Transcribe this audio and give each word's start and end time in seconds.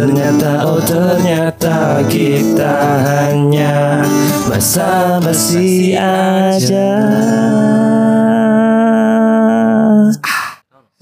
Ternyata 0.00 0.64
oh 0.64 0.80
ternyata 0.80 2.00
Kita 2.08 3.04
hanya 3.04 4.00
Basa-basi 4.48 5.92
aja. 5.92 6.88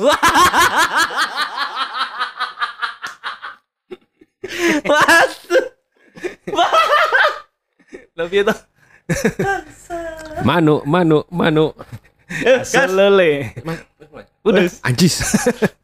Lebih 8.19 8.43
itu 8.43 8.55
Manu, 10.43 10.83
manu, 10.83 11.23
manu. 11.31 11.71
Selele 12.67 13.55
Udah. 14.43 14.67
Anjis. 14.83 15.23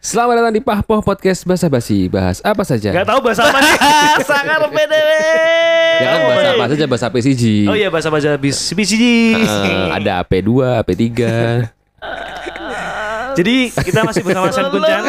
Selamat 0.00 0.40
datang 0.40 0.56
di 0.56 0.64
Pahpoh 0.64 1.04
Podcast 1.04 1.44
Bahasa 1.44 1.68
Basi. 1.68 2.08
Bahas 2.08 2.40
apa 2.40 2.64
saja? 2.64 2.88
Gak 2.88 3.04
tahu 3.04 3.20
bahasa 3.20 3.44
apa 3.44 3.60
nih 3.60 3.76
Sangar 4.24 4.64
PDW 4.64 5.10
Ya 6.00 6.08
kan 6.08 6.20
bahasa 6.24 6.48
apa 6.50 6.64
saja 6.66 6.84
bahasa 6.88 7.06
PCG. 7.12 7.42
Oh 7.68 7.76
iya 7.76 7.92
bahasa 7.92 8.08
bahasa 8.08 8.32
bis 8.34 8.56
BCG 8.72 9.04
Eh, 9.36 9.88
ada 9.92 10.24
AP2, 10.24 10.48
AP3. 10.80 11.04
Jadi 13.30 13.56
kita 13.70 14.00
masih 14.02 14.24
bersama 14.24 14.48
Sam 14.48 14.72
Kuncang 14.72 15.04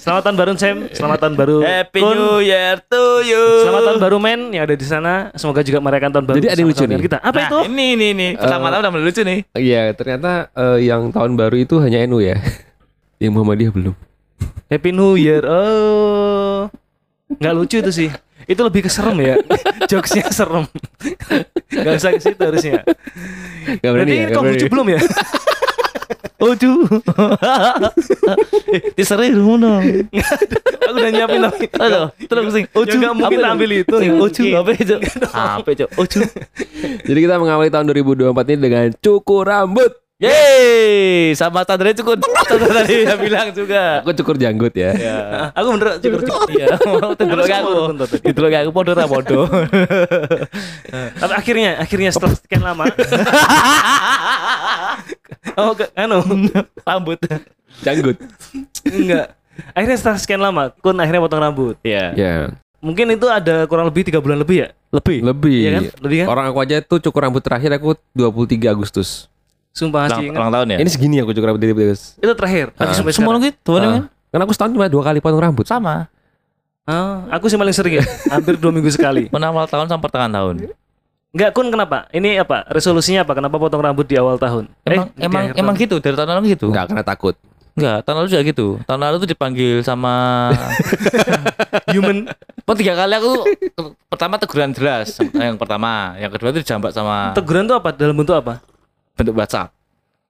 Selamat 0.00 0.22
tahun 0.24 0.34
baru 0.34 0.50
Sam 0.56 0.76
Selamat 0.90 1.18
tahun 1.20 1.34
baru 1.36 1.56
Happy 1.60 2.00
Kun. 2.00 2.10
New 2.10 2.36
Year 2.40 2.80
to 2.82 3.04
you 3.22 3.44
Selamat 3.62 3.80
tahun 3.84 3.98
baru 4.00 4.16
men 4.18 4.40
yang 4.50 4.64
ada 4.64 4.74
di 4.74 4.82
sana 4.82 5.28
Semoga 5.34 5.60
juga 5.60 5.78
merayakan 5.78 6.10
tahun 6.10 6.24
baru 6.24 6.36
Jadi 6.40 6.48
ada 6.48 6.58
yang 6.58 6.68
lucu 6.72 6.84
nih. 6.88 6.98
kita 7.04 7.18
Apa 7.20 7.36
Nah, 7.36 7.46
itu? 7.46 7.58
Ini 7.68 7.86
ini 7.94 8.06
ini 8.10 8.28
Pertama 8.34 8.72
tahun 8.72 8.82
udah 8.88 9.04
lucu 9.04 9.20
nih 9.22 9.38
Iya, 9.52 9.92
ternyata 9.92 10.30
eh, 10.50 10.88
yang 10.88 11.12
tahun 11.12 11.36
baru 11.36 11.54
itu 11.54 11.76
hanya 11.78 12.00
NU 12.02 12.18
ya. 12.18 12.40
Yang 13.24 13.34
Muhammadiyah 13.34 13.72
belum. 13.72 13.94
Happy 14.68 14.90
New 14.90 15.14
Year 15.14 15.44
Oh 15.46 16.66
Nggak 17.38 17.54
lucu 17.54 17.76
itu 17.80 17.92
sih 17.92 18.10
itu 18.44 18.60
lebih 18.60 18.84
ke 18.84 18.90
serem 18.92 19.16
ya 19.24 19.40
Jokesnya 19.90 20.28
serem 20.28 20.68
Gak 21.72 21.94
usah 21.96 22.12
ke 22.12 22.20
situ 22.20 22.40
harusnya 22.40 22.84
Gak 23.80 23.88
Berarti 23.88 24.04
berani 24.04 24.12
ya, 24.12 24.16
ini 24.20 24.28
gak 24.28 24.36
kok 24.36 24.44
lucu 24.44 24.66
belum 24.68 24.86
ya? 24.92 25.00
Oju. 26.44 26.70
Diseri 28.98 29.32
dulu 29.32 29.56
dong. 29.56 29.80
Aku 30.84 30.96
udah 30.98 31.10
nyiapin 31.14 31.40
tapi. 31.40 31.66
Aduh 31.72 32.12
Terus 32.20 32.52
sing 32.52 32.64
Oju. 32.76 33.00
Ya 33.00 33.08
nggak 33.08 33.16
mungkin 33.16 33.40
ambil 33.40 33.70
itu. 33.72 33.96
Mungkin. 33.96 34.52
Apa 34.52 34.70
itu 34.76 34.94
Apa 35.32 35.68
itu 35.72 35.84
Oju 35.96 36.20
Jadi 37.08 37.18
kita 37.24 37.40
mengawali 37.40 37.72
tahun 37.72 37.88
2024 37.88 38.28
ini 38.52 38.58
dengan 38.60 38.86
cukur 39.00 39.48
rambut. 39.48 40.03
Yeay 40.22 41.34
Sama 41.34 41.66
Tandre 41.66 41.90
cukup 41.90 42.22
Tandre 42.22 42.70
tadi 42.70 43.02
udah 43.02 43.18
bilang 43.18 43.50
juga 43.50 43.98
Aku 44.06 44.14
cukur 44.14 44.38
janggut 44.38 44.70
ya. 44.70 44.94
Ya 44.94 45.18
Aku 45.58 45.74
bener 45.74 45.98
cukur 45.98 46.20
cukur. 46.22 46.48
Iya 46.54 46.78
Itu 46.78 47.24
dulu 47.26 47.42
aku 47.42 47.72
Itu 48.22 48.30
dulu 48.30 48.46
aku 48.46 48.70
Podo 48.70 48.92
ra 48.94 49.10
podo 49.10 49.50
Tapi 51.20 51.32
akhirnya, 51.34 51.82
akhirnya 51.82 52.14
setelah 52.14 52.34
sekian 52.38 52.62
lama. 52.62 52.86
oh, 55.58 55.74
ke, 55.74 55.90
anu, 55.98 56.22
Rambut 56.86 57.18
Janggut. 57.82 58.14
enggak. 58.86 59.34
Akhirnya 59.74 59.98
setelah 59.98 60.18
sekian 60.22 60.42
lama, 60.42 60.70
Kun 60.78 60.94
akhirnya 61.02 61.26
potong 61.26 61.42
rambut. 61.42 61.74
Iya 61.82 62.14
Ya, 62.14 62.32
Mungkin 62.78 63.10
itu 63.16 63.26
ada 63.26 63.66
kurang 63.66 63.90
lebih 63.90 64.06
tiga 64.06 64.22
bulan 64.22 64.38
lebih 64.44 64.62
ya? 64.62 64.68
Lebih 64.94 65.18
lebih. 65.24 65.58
Iya 65.58 65.70
kan? 65.74 65.82
Lebih 66.06 66.16
kan? 66.22 66.26
Orang 66.30 66.44
aku 66.52 66.58
aja 66.62 66.76
tuh 66.84 67.00
cukur 67.02 67.26
rambut 67.26 67.42
terakhir 67.42 67.74
aku 67.74 67.98
23 68.14 68.70
Agustus. 68.70 69.33
Sumpah 69.74 70.06
sih. 70.08 70.30
ulang 70.30 70.48
tahun 70.48 70.66
ya 70.70 70.78
Ini 70.78 70.86
segini 70.88 71.18
aku 71.18 71.34
cukur 71.34 71.50
rambut 71.50 71.58
dari 71.58 71.74
Agustus. 71.74 72.14
Itu 72.16 72.30
terakhir. 72.32 72.70
Tapi 72.72 72.88
Ah. 72.88 72.94
sampai 72.94 73.10
Semua 73.10 73.34
gitu 73.36 73.74
kan 73.74 74.06
Karena 74.06 74.42
aku 74.42 74.54
setahun 74.54 74.70
cuma 74.70 74.86
dua 74.86 75.02
kali 75.02 75.18
potong 75.18 75.42
rambut. 75.42 75.66
Sama 75.66 76.06
Ah, 76.84 77.24
aku 77.32 77.48
sih 77.48 77.56
paling 77.56 77.72
sering 77.72 77.98
ya. 77.98 78.04
Hampir 78.32 78.54
dua 78.54 78.68
minggu 78.68 78.88
sekali. 78.88 79.26
Pun 79.26 79.40
awal 79.40 79.66
tahun 79.66 79.88
sampai 79.88 80.04
pertengahan 80.04 80.32
tahun 80.32 80.54
Enggak, 81.34 81.50
Kun 81.50 81.66
kenapa? 81.66 82.06
Ini 82.08 82.38
apa? 82.38 82.62
Resolusinya 82.68 83.26
apa? 83.26 83.34
Kenapa 83.34 83.58
potong 83.58 83.82
rambut 83.82 84.06
di 84.06 84.14
awal 84.14 84.38
tahun? 84.38 84.70
Emang 84.84 85.10
di 85.10 85.18
emang 85.20 85.42
akhir 85.44 85.58
emang 85.58 85.74
tahun. 85.74 85.82
gitu 85.82 85.96
dari 85.98 86.14
tahun 86.14 86.28
lalu 86.30 86.46
gitu. 86.54 86.66
Enggak 86.70 86.86
karena 86.86 87.02
takut. 87.02 87.34
Enggak, 87.74 87.98
tahun 88.00 88.16
lalu 88.16 88.28
juga 88.28 88.42
gitu. 88.46 88.66
Tahun 88.80 89.00
lalu 89.00 89.16
tuh 89.18 89.28
dipanggil 89.28 89.82
sama 89.82 90.14
human 91.90 92.30
Oh 92.64 92.72
tiga 92.72 92.94
kali 92.94 93.12
aku 93.12 93.32
pertama 94.06 94.38
teguran 94.38 94.70
jelas 94.70 95.12
yang 95.34 95.58
pertama, 95.58 96.14
yang 96.16 96.30
kedua 96.30 96.48
itu 96.48 96.62
dijambak 96.62 96.94
sama 96.94 97.34
teguran 97.34 97.66
itu 97.66 97.74
apa? 97.74 97.90
Dalam 97.90 98.14
bentuk 98.14 98.32
apa? 98.32 98.62
Bentuk 99.14 99.34
WhatsApp. 99.38 99.70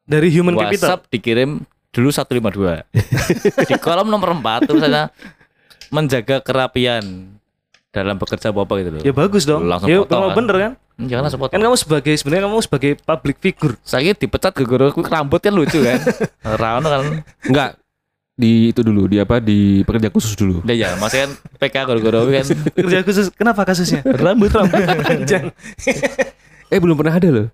Dari 0.04 0.28
human 0.28 0.54
capital. 0.56 1.00
WhatsApp 1.00 1.08
dikirim 1.08 1.50
dulu 1.94 2.08
152. 2.12 2.84
Di 3.70 3.74
kolom 3.80 4.08
nomor 4.12 4.36
4 4.36 4.68
tulisannya 4.68 5.08
menjaga 5.88 6.42
kerapian 6.42 7.34
dalam 7.94 8.18
bekerja 8.18 8.50
apa 8.50 8.72
gitu 8.82 8.90
loh. 8.90 9.02
Ya 9.06 9.12
bagus 9.14 9.46
dong. 9.46 9.64
Langsung 9.64 9.86
ya 9.86 10.02
potong, 10.02 10.26
kan? 10.26 10.36
bener 10.36 10.56
kan? 10.58 10.72
Jangan 10.98 11.22
langsung 11.30 11.40
potong. 11.40 11.54
Kan 11.54 11.62
kamu 11.62 11.76
sebagai 11.78 12.14
sebenarnya 12.18 12.42
kamu 12.50 12.58
sebagai 12.66 12.92
public 12.98 13.36
figure. 13.38 13.74
Saya 13.86 14.10
dipecat 14.12 14.50
gara-gara 14.50 14.90
aku 14.90 15.00
rambut 15.06 15.38
kan 15.38 15.54
lucu 15.54 15.78
kan. 15.78 16.02
Rano 16.60 16.88
kan. 16.90 17.02
Enggak. 17.46 17.70
Di 18.34 18.74
itu 18.74 18.82
dulu, 18.82 19.06
di 19.06 19.22
apa? 19.22 19.38
Di 19.38 19.86
pekerja 19.86 20.10
khusus 20.10 20.34
dulu. 20.34 20.66
Udah 20.66 20.74
ya, 20.74 20.98
maksudnya 20.98 21.30
kan 21.30 21.32
PK 21.62 21.76
gara-gara 21.86 22.16
aku 22.18 22.30
kan 22.34 22.44
Kerja 22.74 22.98
khusus. 23.06 23.26
Kenapa 23.30 23.62
kasusnya? 23.62 24.02
Rambut 24.02 24.50
rambut 24.50 24.74
panjang. 25.06 25.54
Eh 26.66 26.78
belum 26.82 26.98
pernah 26.98 27.14
ada 27.14 27.30
loh. 27.30 27.46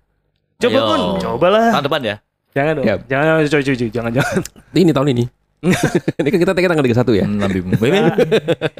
Coba 0.61 0.77
Ayo. 0.77 0.85
Kun, 0.85 1.01
cobalah. 1.17 1.65
tahun 1.73 1.85
depan 1.89 2.01
ya. 2.05 2.15
Jangan 2.51 2.73
dong. 2.77 2.85
Ya. 2.85 2.95
Jangan 3.07 3.33
coy 3.47 3.61
coy. 3.63 3.75
jangan 3.89 4.11
jangan. 4.13 4.39
Ini 4.81 4.91
tahun 4.93 5.09
ini. 5.11 5.25
ini 6.17 6.27
kan 6.33 6.39
kita 6.41 6.53
take 6.57 6.65
tanggal 6.65 6.85
31 7.05 7.21
ya. 7.21 7.25
Hmm, 7.29 7.37
Nabi 7.37 7.61
Nah, 7.61 8.17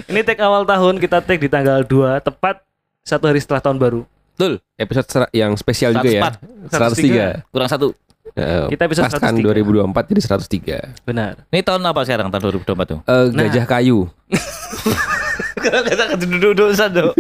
ini 0.10 0.20
tag 0.26 0.42
awal 0.42 0.66
tahun 0.66 0.98
kita 0.98 1.22
tag 1.22 1.38
di 1.38 1.46
tanggal 1.46 1.86
2 1.86 2.26
tepat 2.26 2.66
satu 3.06 3.30
hari 3.30 3.38
setelah 3.38 3.62
tahun 3.62 3.78
baru. 3.78 4.02
Betul. 4.34 4.66
Episode 4.82 5.30
yang 5.30 5.54
spesial 5.54 5.94
juga 5.94 6.10
ya. 6.10 6.34
104. 6.74 7.46
103. 7.46 7.54
Kurang 7.54 7.70
satu. 7.70 7.94
Eh, 8.34 8.66
Kita 8.74 8.82
episode 8.90 9.14
pas 9.14 9.22
kan 9.22 9.38
103. 9.38 9.46
2024 9.94 10.10
jadi 10.10 10.22
103. 10.26 11.06
Benar. 11.06 11.32
Ini 11.54 11.62
tahun 11.62 11.86
apa 11.86 12.02
sekarang? 12.02 12.28
Tahun 12.34 12.42
2024 12.66 12.86
tuh. 12.90 13.00
Eh, 13.06 13.26
gajah 13.30 13.66
kayu. 13.70 14.10
Gajah 15.58 16.16
duduk-duduk 16.16 16.70
sado. 16.72 17.12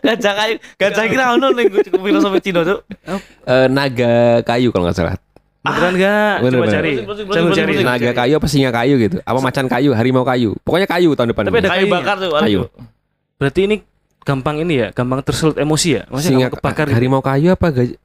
Gajah 0.00 0.32
kayu, 0.36 0.54
gajah 0.76 1.04
kira 1.08 1.24
ono 1.32 1.48
ning 1.50 1.68
gue 1.68 1.80
cukup 1.86 2.00
filosofi 2.02 2.40
Cina 2.42 2.60
tuh. 2.62 2.84
Eh, 3.46 3.66
naga 3.72 4.44
kayu 4.44 4.68
kalau 4.70 4.84
nggak 4.88 4.96
salah. 4.96 5.16
Beneran 5.60 5.92
enggak? 5.92 6.34
Bener, 6.40 6.56
Coba 6.56 6.64
bener. 6.64 6.76
cari. 6.80 6.92
Coba 7.04 7.50
cari. 7.52 7.72
Naga 7.84 8.10
kayu 8.16 8.32
apa 8.36 8.46
singa 8.48 8.70
kayu 8.72 8.94
gitu? 8.96 9.16
Apa 9.20 9.38
macan 9.38 9.66
kayu? 9.68 9.90
Harimau 9.92 10.24
kayu? 10.24 10.50
Pokoknya 10.64 10.88
kayu 10.88 11.12
tahun 11.12 11.36
depan. 11.36 11.42
Tapi 11.48 11.58
ada 11.60 11.70
Kayu 11.76 11.84
bakar 11.88 12.16
tuh. 12.16 12.30
Kayu. 12.32 12.60
Berarti 13.36 13.60
ini 13.68 13.76
gampang 14.24 14.56
ini 14.60 14.74
ya, 14.84 14.88
gampang 14.92 15.20
tersulut 15.20 15.56
emosi 15.56 15.88
ya? 15.96 16.02
Maksudnya 16.08 16.48
Singa 16.48 16.48
kebakar 16.52 16.88
gitu. 16.88 16.96
harimau 16.96 17.20
kayu 17.20 17.52
apa 17.52 17.66
gajah? 17.72 17.96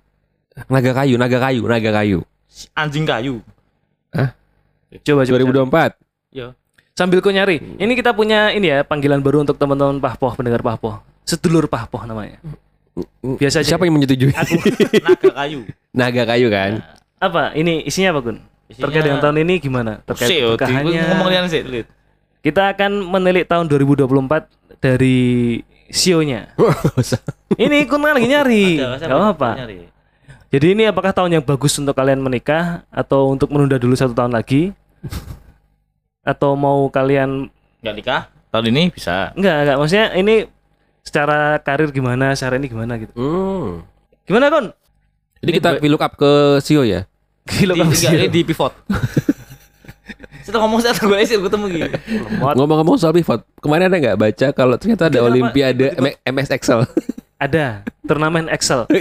Naga 0.72 0.92
kayu, 0.96 1.16
naga 1.20 1.38
kayu, 1.40 1.62
naga 1.68 1.92
kayu. 1.92 2.20
Anjing 2.72 3.04
kayu. 3.04 3.44
Coba 5.04 5.28
coba. 5.28 5.40
cari. 5.40 5.44
2024. 5.44 6.36
Yo. 6.36 6.48
Sambil 6.96 7.20
kau 7.20 7.28
nyari. 7.28 7.60
Ini 7.60 7.92
kita 7.92 8.16
punya 8.16 8.56
ini 8.56 8.72
ya 8.72 8.88
panggilan 8.88 9.20
baru 9.20 9.44
untuk 9.44 9.60
teman-teman 9.60 10.00
Pahpoh, 10.00 10.32
pendengar 10.32 10.64
Pahpoh. 10.64 11.04
Sedulur 11.28 11.68
Pahpoh 11.68 12.08
namanya. 12.08 12.40
Biasa 13.20 13.60
aja. 13.60 13.76
Siapa 13.76 13.84
yang 13.84 14.00
menyetujui? 14.00 14.32
Naga 14.32 15.30
kayu. 15.36 15.68
naga 16.00 16.24
kayu 16.24 16.48
kan? 16.48 16.88
Apa? 17.20 17.52
Ini 17.52 17.84
isinya 17.84 18.16
apa, 18.16 18.24
Gun? 18.24 18.40
Isinya- 18.72 18.84
Terkait 18.88 19.04
dengan 19.04 19.20
tahun 19.20 19.44
ini 19.44 19.54
gimana? 19.60 20.00
Terkait 20.08 20.40
sih, 21.52 21.62
Lid. 21.68 21.88
Kita 22.40 22.72
akan 22.72 22.92
menilik 23.12 23.44
tahun 23.44 23.68
2024 23.68 24.80
dari 24.80 25.20
sionya. 25.92 26.56
ini 27.60 27.84
Kun 27.92 28.08
kan 28.08 28.16
lagi 28.16 28.32
nyari. 28.32 28.80
Ada, 28.80 29.04
Gak 29.04 29.20
apa-apa. 29.20 29.50
Jadi 30.48 30.68
ini 30.72 30.88
apakah 30.88 31.12
tahun 31.12 31.36
yang 31.36 31.44
bagus 31.44 31.76
untuk 31.76 31.92
kalian 31.92 32.24
menikah 32.24 32.88
atau 32.88 33.36
untuk 33.36 33.52
menunda 33.52 33.76
dulu 33.76 34.00
satu 34.00 34.16
tahun 34.16 34.32
lagi? 34.32 34.72
Atau 36.26 36.54
mau 36.54 36.90
kalian 36.90 37.48
Nggak 37.80 37.96
nikah? 37.96 38.22
Tahun 38.50 38.66
ini 38.68 38.90
bisa. 38.90 39.30
enggak 39.34 39.56
enggak 39.62 39.78
maksudnya 39.78 40.08
ini 40.14 40.36
secara 41.00 41.40
karir 41.60 41.92
gimana, 41.92 42.34
secara 42.34 42.56
ini 42.56 42.66
gimana 42.66 42.98
gitu. 42.98 43.14
Hmm. 43.14 43.86
Gimana 44.26 44.50
Kon? 44.50 44.74
Jadi 45.38 45.46
Ini 45.46 45.52
kita 45.54 45.70
gue- 45.78 45.86
look 45.88 46.02
up 46.02 46.16
ke 46.16 46.32
Sio 46.60 46.82
ya. 46.82 47.06
Di, 47.46 47.64
kamu 47.64 47.86
enggak, 47.86 48.12
ini 48.12 48.28
di 48.28 48.42
pivot. 48.42 48.74
Saya 50.42 50.62
ngomong 50.62 50.78
saya 50.78 50.94
gue 50.94 51.18
sih 51.26 51.38
ketemu 51.38 51.66
gitu. 51.68 51.90
Ngomong-ngomong 52.40 52.98
soal 52.98 53.12
pivot, 53.12 53.42
kemarin 53.58 53.90
ada 53.90 53.98
nggak 53.98 54.18
baca 54.20 54.48
kalau 54.52 54.78
ternyata 54.78 55.10
ada 55.10 55.18
Kenapa? 55.18 55.28
Olimpiade 55.28 55.86
M- 55.96 56.18
MS 56.32 56.50
Excel? 56.52 56.86
ada 57.36 57.66
turnamen 58.02 58.48
Excel. 58.48 58.86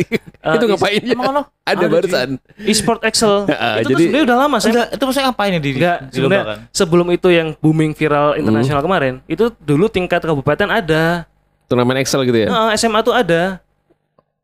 Eh, 0.45 0.61
itu 0.61 0.69
ngapain 0.69 1.01
ya? 1.01 1.17
Emang? 1.17 1.49
Ada 1.65 1.73
Ada, 1.73 1.87
barusan. 1.89 2.29
E-sport 2.61 3.01
Excel. 3.03 3.49
Ah, 3.49 3.81
itu 3.81 3.89
tuh 3.89 3.91
jadi- 3.91 4.05
sebenarnya 4.05 4.25
udah 4.29 4.39
lama 4.39 4.57
saya. 4.59 4.69
Enggak, 4.69 4.87
itu 4.91 5.03
maksudnya 5.03 5.27
ngapain 5.27 5.51
ya 5.51 5.57
di 5.57 5.71
Enggak, 5.73 5.99
sebenarnya 6.05 6.13
dilombakan? 6.45 6.59
sebelum 6.69 7.07
itu 7.09 7.29
yang 7.31 7.49
booming 7.57 7.93
viral 7.93 8.29
internasional 8.35 8.79
Hmm. 8.79 8.87
kemarin, 8.87 9.13
itu 9.25 9.45
dulu 9.59 9.89
tingkat 9.89 10.21
kabupaten 10.21 10.69
ada. 10.69 11.25
Turnamen 11.65 11.97
Excel 11.97 12.21
gitu 12.23 12.37
ya. 12.37 12.49
Nah, 12.49 12.69
SMA 12.75 13.01
tuh 13.01 13.17
ada. 13.17 13.65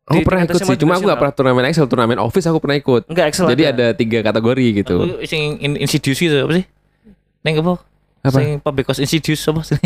Aku 0.03 0.17
di 0.17 0.25
pernah 0.25 0.41
ikut 0.43 0.57
SMA 0.57 0.73
sih, 0.73 0.79
cuma 0.81 0.97
aku 0.97 1.05
gak 1.05 1.19
pernah 1.21 1.33
turnamen 1.37 1.63
Excel, 1.67 1.85
turnamen 1.85 2.17
Office 2.17 2.43
aku 2.43 2.57
pernah 2.57 2.75
ikut. 2.75 3.05
Enggak 3.05 3.25
Excel 3.29 3.45
Jadi 3.47 3.63
ada. 3.63 3.71
ada 3.71 3.87
tiga 3.93 4.19
kategori 4.21 4.65
gitu. 4.75 4.95
Aku 4.97 5.21
sing 5.23 5.61
in, 5.61 5.77
insidious 5.77 6.17
itu 6.17 6.33
apa 6.33 6.51
sih? 6.51 6.65
Neng 7.41 7.61
apa? 7.61 7.73
Apa? 8.21 8.33
Sing 8.35 8.57
public 8.57 8.85
cost 8.85 8.97
insidious 8.97 9.45
apa 9.45 9.61
sih? 9.61 9.77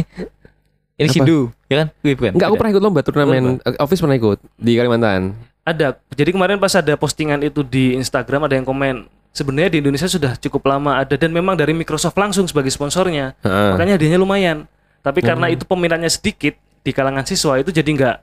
Ini 0.96 1.12
Sindu, 1.12 1.52
ya 1.68 1.84
kan? 1.84 1.88
Wih, 2.08 2.16
bukan. 2.16 2.32
Enggak, 2.40 2.48
aku 2.48 2.56
pernah 2.56 2.72
ikut 2.72 2.84
lomba 2.84 3.00
turnamen 3.04 3.60
eh, 3.60 3.76
Office 3.84 4.00
pernah 4.00 4.16
ikut 4.16 4.40
di 4.56 4.72
Kalimantan. 4.80 5.36
Ada. 5.68 6.00
Jadi 6.16 6.30
kemarin 6.32 6.56
pas 6.56 6.72
ada 6.72 6.94
postingan 6.96 7.44
itu 7.44 7.66
di 7.68 8.00
Instagram 8.00 8.48
ada 8.48 8.56
yang 8.56 8.64
komen 8.64 9.12
sebenarnya 9.36 9.76
di 9.76 9.80
Indonesia 9.84 10.08
sudah 10.08 10.40
cukup 10.40 10.72
lama 10.72 10.96
ada 10.96 11.20
dan 11.20 11.36
memang 11.36 11.60
dari 11.60 11.76
Microsoft 11.76 12.16
langsung 12.16 12.48
sebagai 12.48 12.72
sponsornya. 12.72 13.36
Heeh. 13.44 13.72
Makanya 13.76 14.00
hadiahnya 14.00 14.20
lumayan. 14.22 14.58
Tapi 15.04 15.20
Hmm. 15.20 15.28
karena 15.36 15.48
itu 15.52 15.68
peminatnya 15.68 16.08
sedikit 16.08 16.56
di 16.56 16.92
kalangan 16.96 17.28
siswa 17.28 17.60
itu 17.60 17.76
jadi 17.76 17.90
nggak 17.92 18.18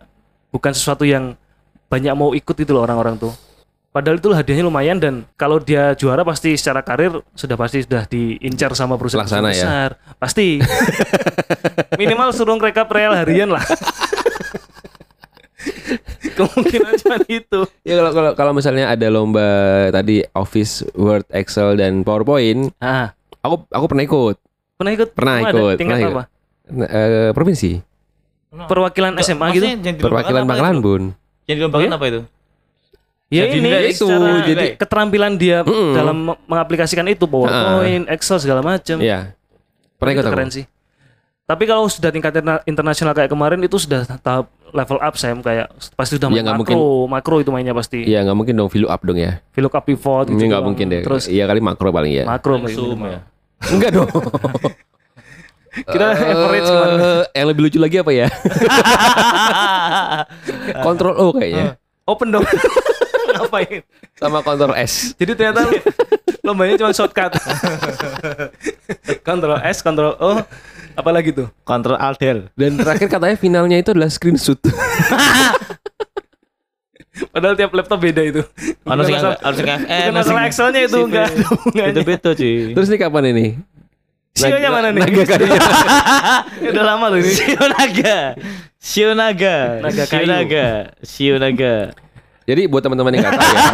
bukan 0.48 0.72
sesuatu 0.72 1.04
yang 1.04 1.36
banyak 1.92 2.14
mau 2.16 2.32
ikut 2.32 2.56
itu 2.56 2.72
loh 2.72 2.88
orang-orang 2.88 3.20
tuh. 3.20 3.36
Padahal 3.92 4.16
itu 4.16 4.32
hadiahnya 4.32 4.64
lumayan 4.64 4.96
dan 4.96 5.28
kalau 5.36 5.60
dia 5.60 5.92
juara 5.92 6.24
pasti 6.24 6.56
secara 6.56 6.80
karir 6.80 7.12
sudah 7.36 7.60
pasti 7.60 7.84
sudah 7.84 8.08
diincar 8.08 8.72
sama 8.72 8.96
perusahaan 8.96 9.22
Pelaksana 9.22 9.52
ya? 9.52 9.54
besar. 9.54 9.88
Pasti. 10.16 10.64
Minimal 12.00 12.32
suruh 12.32 12.56
rekap 12.56 12.88
real 12.88 13.12
harian 13.12 13.52
lah. 13.52 13.60
Kemungkinan 16.32 16.92
cuma 16.98 17.16
itu. 17.28 17.60
Ya 17.84 18.00
kalau 18.00 18.10
kalau 18.10 18.30
kalau 18.32 18.52
misalnya 18.52 18.88
ada 18.88 19.06
lomba 19.06 19.44
tadi 19.92 20.24
Office, 20.32 20.88
Word, 20.96 21.28
Excel 21.28 21.76
dan 21.76 22.00
PowerPoint, 22.00 22.72
Ah, 22.78 23.12
aku 23.38 23.68
aku 23.68 23.84
pernah 23.86 24.02
ikut. 24.02 24.36
pernah 24.74 24.92
ikut? 24.92 25.08
Pernah 25.12 25.34
ikut, 25.44 25.76
Tingkat 25.76 25.96
pernah 26.00 26.10
apa? 26.10 26.24
Nah, 26.72 26.88
eh, 26.88 27.30
provinsi, 27.30 27.78
Perwakilan 28.50 29.14
Enggak, 29.14 29.28
SMA 29.28 29.46
gitu? 29.52 29.64
maksudnya 29.64 29.76
dilombakan 29.78 30.02
perwakilan 30.02 30.42
Bangkalan? 30.44 30.76
Bun. 30.80 31.02
Yang 31.44 31.56
dilombakan 31.60 31.86
Oh, 31.86 31.96
apa 31.96 32.06
itu? 32.08 32.20
Ya 33.32 33.42
Jadi 33.42 33.50
ini 33.56 33.60
nilai 33.64 33.82
itu, 33.88 34.04
secara 34.04 34.44
jadi- 34.44 34.74
keterampilan 34.76 35.32
dia 35.34 35.58
Mm-mm. 35.62 35.90
dalam 35.96 36.16
me- 36.22 36.38
mengaplikasikan 36.44 37.02
itu 37.06 37.24
PowerPoint, 37.24 38.04
Excel 38.06 38.38
segala 38.38 38.60
macam. 38.60 39.00
Iya. 39.00 39.32
Pernah 39.96 40.10
ikut 40.12 40.18
itu 40.18 40.28
aku. 40.28 40.34
keren 40.36 40.50
sih. 40.52 40.64
Tapi 41.42 41.64
kalau 41.64 41.84
sudah 41.86 42.08
tingkat 42.08 42.30
interna- 42.30 42.62
internasional 42.64 43.12
kayak 43.12 43.26
kemarin 43.26 43.58
itu 43.58 43.74
sudah 43.74 44.06
tahap 44.14 44.46
level 44.68 44.98
up 44.98 45.14
Sam 45.16 45.40
kayak 45.40 45.66
pasti 45.92 46.14
sudah 46.14 46.28
Ya, 46.28 46.30
main 46.30 46.42
nggak 46.44 46.58
makro, 46.62 47.06
makro 47.06 47.34
itu 47.38 47.48
mainnya 47.48 47.72
pasti. 47.72 48.02
Iya 48.04 48.22
nggak 48.22 48.34
mungkin 48.34 48.54
dong 48.54 48.68
VLOOKUP 48.68 49.00
dong 49.02 49.16
ya. 49.16 49.30
VLOOKUP 49.50 49.82
pivot 49.86 50.24
gitu. 50.26 50.34
Ini 50.34 50.44
nggak 50.48 50.62
mungkin 50.62 50.84
deh. 50.88 51.00
Terus 51.02 51.24
iya 51.26 51.46
kali 51.46 51.58
makro 51.58 51.88
paling 51.88 52.12
ya. 52.14 52.24
makro 52.24 52.56
Zoom 52.68 53.00
minimal. 53.00 53.10
ya. 53.10 53.18
Enggak 53.64 53.90
dong. 53.92 54.08
Kita 55.72 56.04
average 56.04 56.62
ke 56.62 56.74
mana? 56.74 57.00
Eh, 57.00 57.22
yang 57.34 57.46
lebih 57.48 57.62
lucu 57.64 57.78
lagi 57.78 57.96
apa 57.96 58.10
ya? 58.12 58.26
Kontrol 60.82 61.14
O 61.16 61.32
kayaknya. 61.32 61.78
Open 62.04 62.28
dong. 62.30 62.44
Ngapain? 63.42 63.80
Sama 64.14 64.38
kontrol 64.40 64.74
S. 64.74 65.12
Jadi 65.14 65.32
ternyata 65.34 65.66
lombanya 66.46 66.74
cuma 66.76 66.90
shortcut. 66.90 67.32
Ctrl 69.20 69.58
S, 69.62 69.78
Ctrl 69.80 70.14
O, 70.16 70.42
apalagi 70.92 71.30
tuh? 71.30 71.48
Kontrol 71.62 71.96
Alt 71.96 72.18
Del. 72.18 72.46
Dan 72.54 72.76
terakhir 72.76 73.08
katanya 73.08 73.36
finalnya 73.36 73.76
itu 73.76 73.90
adalah 73.90 74.08
screenshot. 74.08 74.58
Padahal 77.28 77.54
tiap 77.54 77.70
laptop 77.72 78.00
beda 78.00 78.22
itu. 78.24 78.40
Bukan 78.82 78.96
masalah- 78.96 79.36
harus 79.38 79.58
bukan 79.60 79.80
FM. 79.84 80.10
masalah 80.12 80.42
Excelnya 80.48 80.80
itu 80.82 80.98
enggak 80.98 81.24
ada 81.28 81.44
hubungannya. 81.44 81.92
Itu 81.92 82.02
beda, 82.02 82.30
cuy. 82.32 82.54
Terus 82.72 82.86
ini 82.88 82.98
kapan 82.98 83.24
ini? 83.30 83.46
Sionya 84.32 84.70
mana 84.72 84.88
nih? 84.90 85.02
Naga 85.04 85.24
kayu. 85.28 85.44
Ya 86.64 86.70
udah 86.72 86.84
lama 86.88 87.04
loh 87.12 87.18
ini. 87.20 87.28
Sionaga. 87.30 88.18
Sionaga. 88.80 89.56
Naga 89.84 90.04
kayu. 90.08 90.24
Sionaga. 90.24 90.66
Sionaga. 91.04 91.74
Jadi 92.44 92.62
buat 92.66 92.80
teman-teman 92.80 93.12
yang 93.12 93.22
nggak 93.22 93.34
tahu 93.34 93.48
ya. 93.48 93.64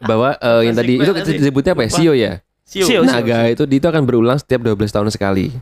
bahwa 0.08 0.28
eh, 0.34 0.60
yang 0.64 0.74
tadi 0.74 0.92
itu 0.96 1.10
disebutnya 1.34 1.72
apa 1.72 1.82
ya? 1.84 1.90
Sio 1.90 2.12
ya. 2.12 2.32
Sio, 2.62 2.84
sio. 2.84 3.00
Naga 3.02 3.48
itu 3.48 3.66
itu 3.66 3.84
akan 3.84 4.02
berulang 4.02 4.36
setiap 4.36 4.62
12 4.62 4.78
tahun 4.88 5.08
sekali. 5.08 5.52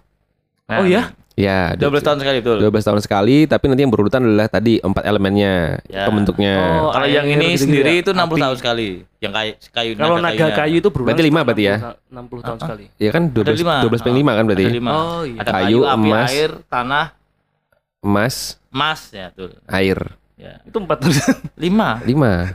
Oh 0.68 0.84
ya? 0.84 1.10
Ya, 1.32 1.70
12 1.72 2.02
tahun 2.02 2.18
sekali 2.18 2.42
betul. 2.42 2.58
12 2.60 2.82
tahun 2.82 2.98
sekali, 2.98 3.46
tapi 3.46 3.70
nanti 3.70 3.86
yang 3.86 3.94
berurutan 3.94 4.18
adalah 4.20 4.50
tadi 4.50 4.82
empat 4.82 5.06
elemennya, 5.06 5.78
Ya. 5.86 6.10
pembentuknya. 6.10 6.82
Oh, 6.82 6.90
Kalau 6.90 7.06
yang 7.06 7.30
ini 7.30 7.54
gitu-gitu 7.54 7.62
sendiri 7.62 7.92
itu 8.02 8.10
60 8.10 8.18
Api. 8.26 8.42
tahun 8.42 8.56
sekali. 8.58 8.88
Yang 9.16 9.32
kayu 9.32 9.52
kayu 9.70 9.90
Kalau 9.94 10.16
naga 10.18 10.34
kayunya. 10.34 10.58
kayu 10.58 10.76
itu 10.76 10.88
berulang 10.90 11.08
Berarti 11.08 11.22
lima 11.22 11.38
setelah 11.38 11.46
berarti 11.46 11.62
ya? 11.62 11.76
60 12.10 12.42
tahun 12.42 12.58
sekali. 12.58 12.84
Ya 12.98 13.10
kan 13.14 13.22
12 13.30 13.38
Ada 13.38 13.54
lima. 13.54 13.74
12 13.86 14.02
per 14.02 14.12
5 14.12 14.32
kan 14.34 14.44
berarti. 14.44 14.64
Ada 14.66 14.74
lima. 14.74 14.90
Oh, 14.90 15.22
iya. 15.22 15.38
Ada 15.38 15.46
Kayu, 15.48 15.62
kayu, 15.62 15.80
api, 15.86 16.08
emas. 16.10 16.28
air, 16.28 16.50
tanah, 16.66 17.06
Emas, 17.98 18.36
emas 18.68 19.00
ya 19.08 19.26
betul. 19.30 19.50
air. 19.64 19.98
Ya. 20.38 20.62
Itu 20.62 20.78
empat 20.78 21.02
terus. 21.02 21.18
Lima. 21.58 21.98
5. 22.06 22.54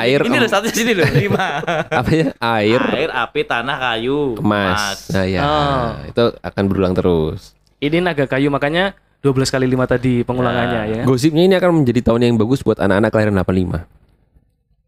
Air, 0.00 0.20
Ini 0.24 0.36
loh 0.40 0.48
satu 0.48 0.72
sini 0.72 0.96
loh. 0.96 1.04
Lima. 1.12 1.60
apa 2.00 2.08
ya? 2.08 2.26
Air, 2.40 2.80
Air, 2.80 3.10
api, 3.12 3.44
tanah, 3.44 3.76
kayu, 3.76 4.40
emas. 4.40 5.12
Nah, 5.12 5.28
ya. 5.28 5.40
Oh. 5.44 5.88
Itu 6.08 6.24
akan 6.40 6.62
berulang 6.64 6.96
terus. 6.96 7.52
Ini 7.84 8.00
naga 8.00 8.24
kayu 8.24 8.48
makanya 8.48 8.96
12 9.20 9.52
kali 9.52 9.68
5 9.68 9.92
tadi 9.92 10.14
pengulangannya 10.24 10.80
ya. 10.96 11.02
Gosipnya 11.04 11.44
ini 11.44 11.54
akan 11.60 11.84
menjadi 11.84 12.00
tahun 12.00 12.32
yang 12.32 12.40
bagus 12.40 12.64
buat 12.64 12.80
anak-anak 12.80 13.12
kelahiran 13.12 13.36
85. 13.44 13.84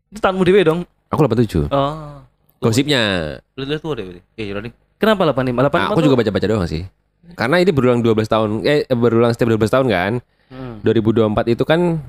Itu 0.09 0.19
tahunmu 0.25 0.43
dewe 0.49 0.61
dong. 0.65 0.81
Aku 1.13 1.21
87. 1.21 1.69
Oh. 1.69 2.25
Gosipnya. 2.65 3.37
Lu 3.53 3.69
lihat 3.69 3.85
tuh 3.85 3.93
deh. 4.01 4.25
Eh, 4.41 4.49
nih. 4.49 4.73
Kenapa 4.97 5.29
85? 5.29 5.69
85 5.69 5.77
Nah, 5.77 5.85
aku 5.93 6.01
tuh- 6.01 6.07
juga 6.09 6.17
baca-baca 6.25 6.47
doang 6.49 6.65
sih. 6.65 6.89
Karena 7.37 7.61
ini 7.61 7.71
berulang 7.77 8.01
12 8.01 8.25
tahun. 8.25 8.65
Eh 8.65 8.89
berulang 8.97 9.37
setiap 9.37 9.53
12 9.53 9.69
tahun 9.69 9.87
kan. 9.93 10.13
Hmm. 10.49 10.81
2024 10.81 11.53
itu 11.53 11.63
kan 11.63 12.01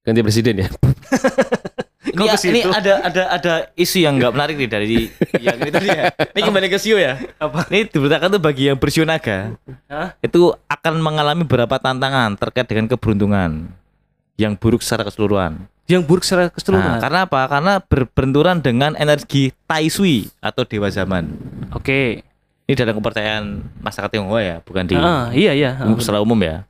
ganti 0.00 0.20
presiden 0.20 0.64
ya. 0.64 0.68
Ini, 2.10 2.26
situ? 2.34 2.50
ini 2.50 2.60
ada 2.66 3.06
ada 3.06 3.22
ada 3.30 3.52
isu 3.72 4.02
yang 4.02 4.18
nggak 4.18 4.32
menarik 4.34 4.56
nih 4.58 4.66
dari 4.66 5.08
yang 5.46 5.56
ini 5.56 5.70
tadi 5.70 5.88
ya. 5.88 6.10
Ini 6.10 6.40
kembali 6.42 6.66
ke 6.66 6.76
Sio 6.76 6.98
ya. 6.98 7.16
Apa? 7.38 7.70
Ini 7.70 7.86
diberitakan 7.86 8.34
tuh 8.34 8.42
bagi 8.42 8.66
yang 8.66 8.76
bersio 8.76 9.04
naga 9.04 9.54
Hah? 9.86 10.16
itu 10.18 10.50
akan 10.66 10.98
mengalami 10.98 11.44
beberapa 11.44 11.78
tantangan 11.78 12.34
terkait 12.34 12.66
dengan 12.66 12.90
keberuntungan 12.90 13.70
yang 14.34 14.52
buruk 14.52 14.82
secara 14.82 15.06
keseluruhan. 15.06 15.64
Yang 15.86 16.02
buruk 16.04 16.24
secara 16.24 16.42
Nah, 16.42 16.52
keseluruhan. 16.52 16.98
karena 16.98 17.20
apa? 17.24 17.40
Karena 17.46 17.72
berbenturan 17.78 18.56
dengan 18.58 18.92
energi 18.96 19.54
Tai 19.64 19.86
Sui 19.86 20.26
atau 20.40 20.66
dewa 20.66 20.90
zaman. 20.90 21.30
Oke. 21.72 22.26
Ini 22.64 22.74
dalam 22.74 22.96
kepercayaan 22.96 23.44
masyarakat 23.78 24.10
Tionghoa 24.10 24.40
ya, 24.40 24.56
bukan 24.62 24.84
di 24.84 24.94
Ah, 24.94 25.30
iya 25.30 25.50
iya. 25.50 25.78
Umum- 25.82 25.98
secara 25.98 26.20
umum 26.20 26.38
ya. 26.38 26.66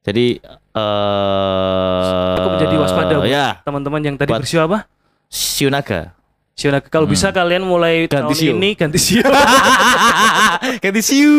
Jadi 0.00 0.38
eh 0.40 2.34
Cukup 2.38 2.50
menjadi 2.54 2.74
waspada 2.78 3.14
buat 3.18 3.28
Ya, 3.28 3.60
Teman-teman 3.60 4.00
yang 4.00 4.16
tadi 4.16 4.30
bersio 4.30 4.62
apa? 4.62 4.86
Sio 5.28 5.68
naga. 5.68 6.14
Sio 6.54 6.70
naga. 6.70 6.86
Kalau 6.88 7.04
bisa 7.04 7.28
kalian 7.28 7.62
mulai 7.62 8.06
Ganti 8.06 8.14
tahun 8.16 8.34
sio. 8.34 8.52
ini 8.52 8.70
ganti 8.74 8.98
sio. 8.98 9.22
Ganti 10.84 11.00
siu. 11.00 11.34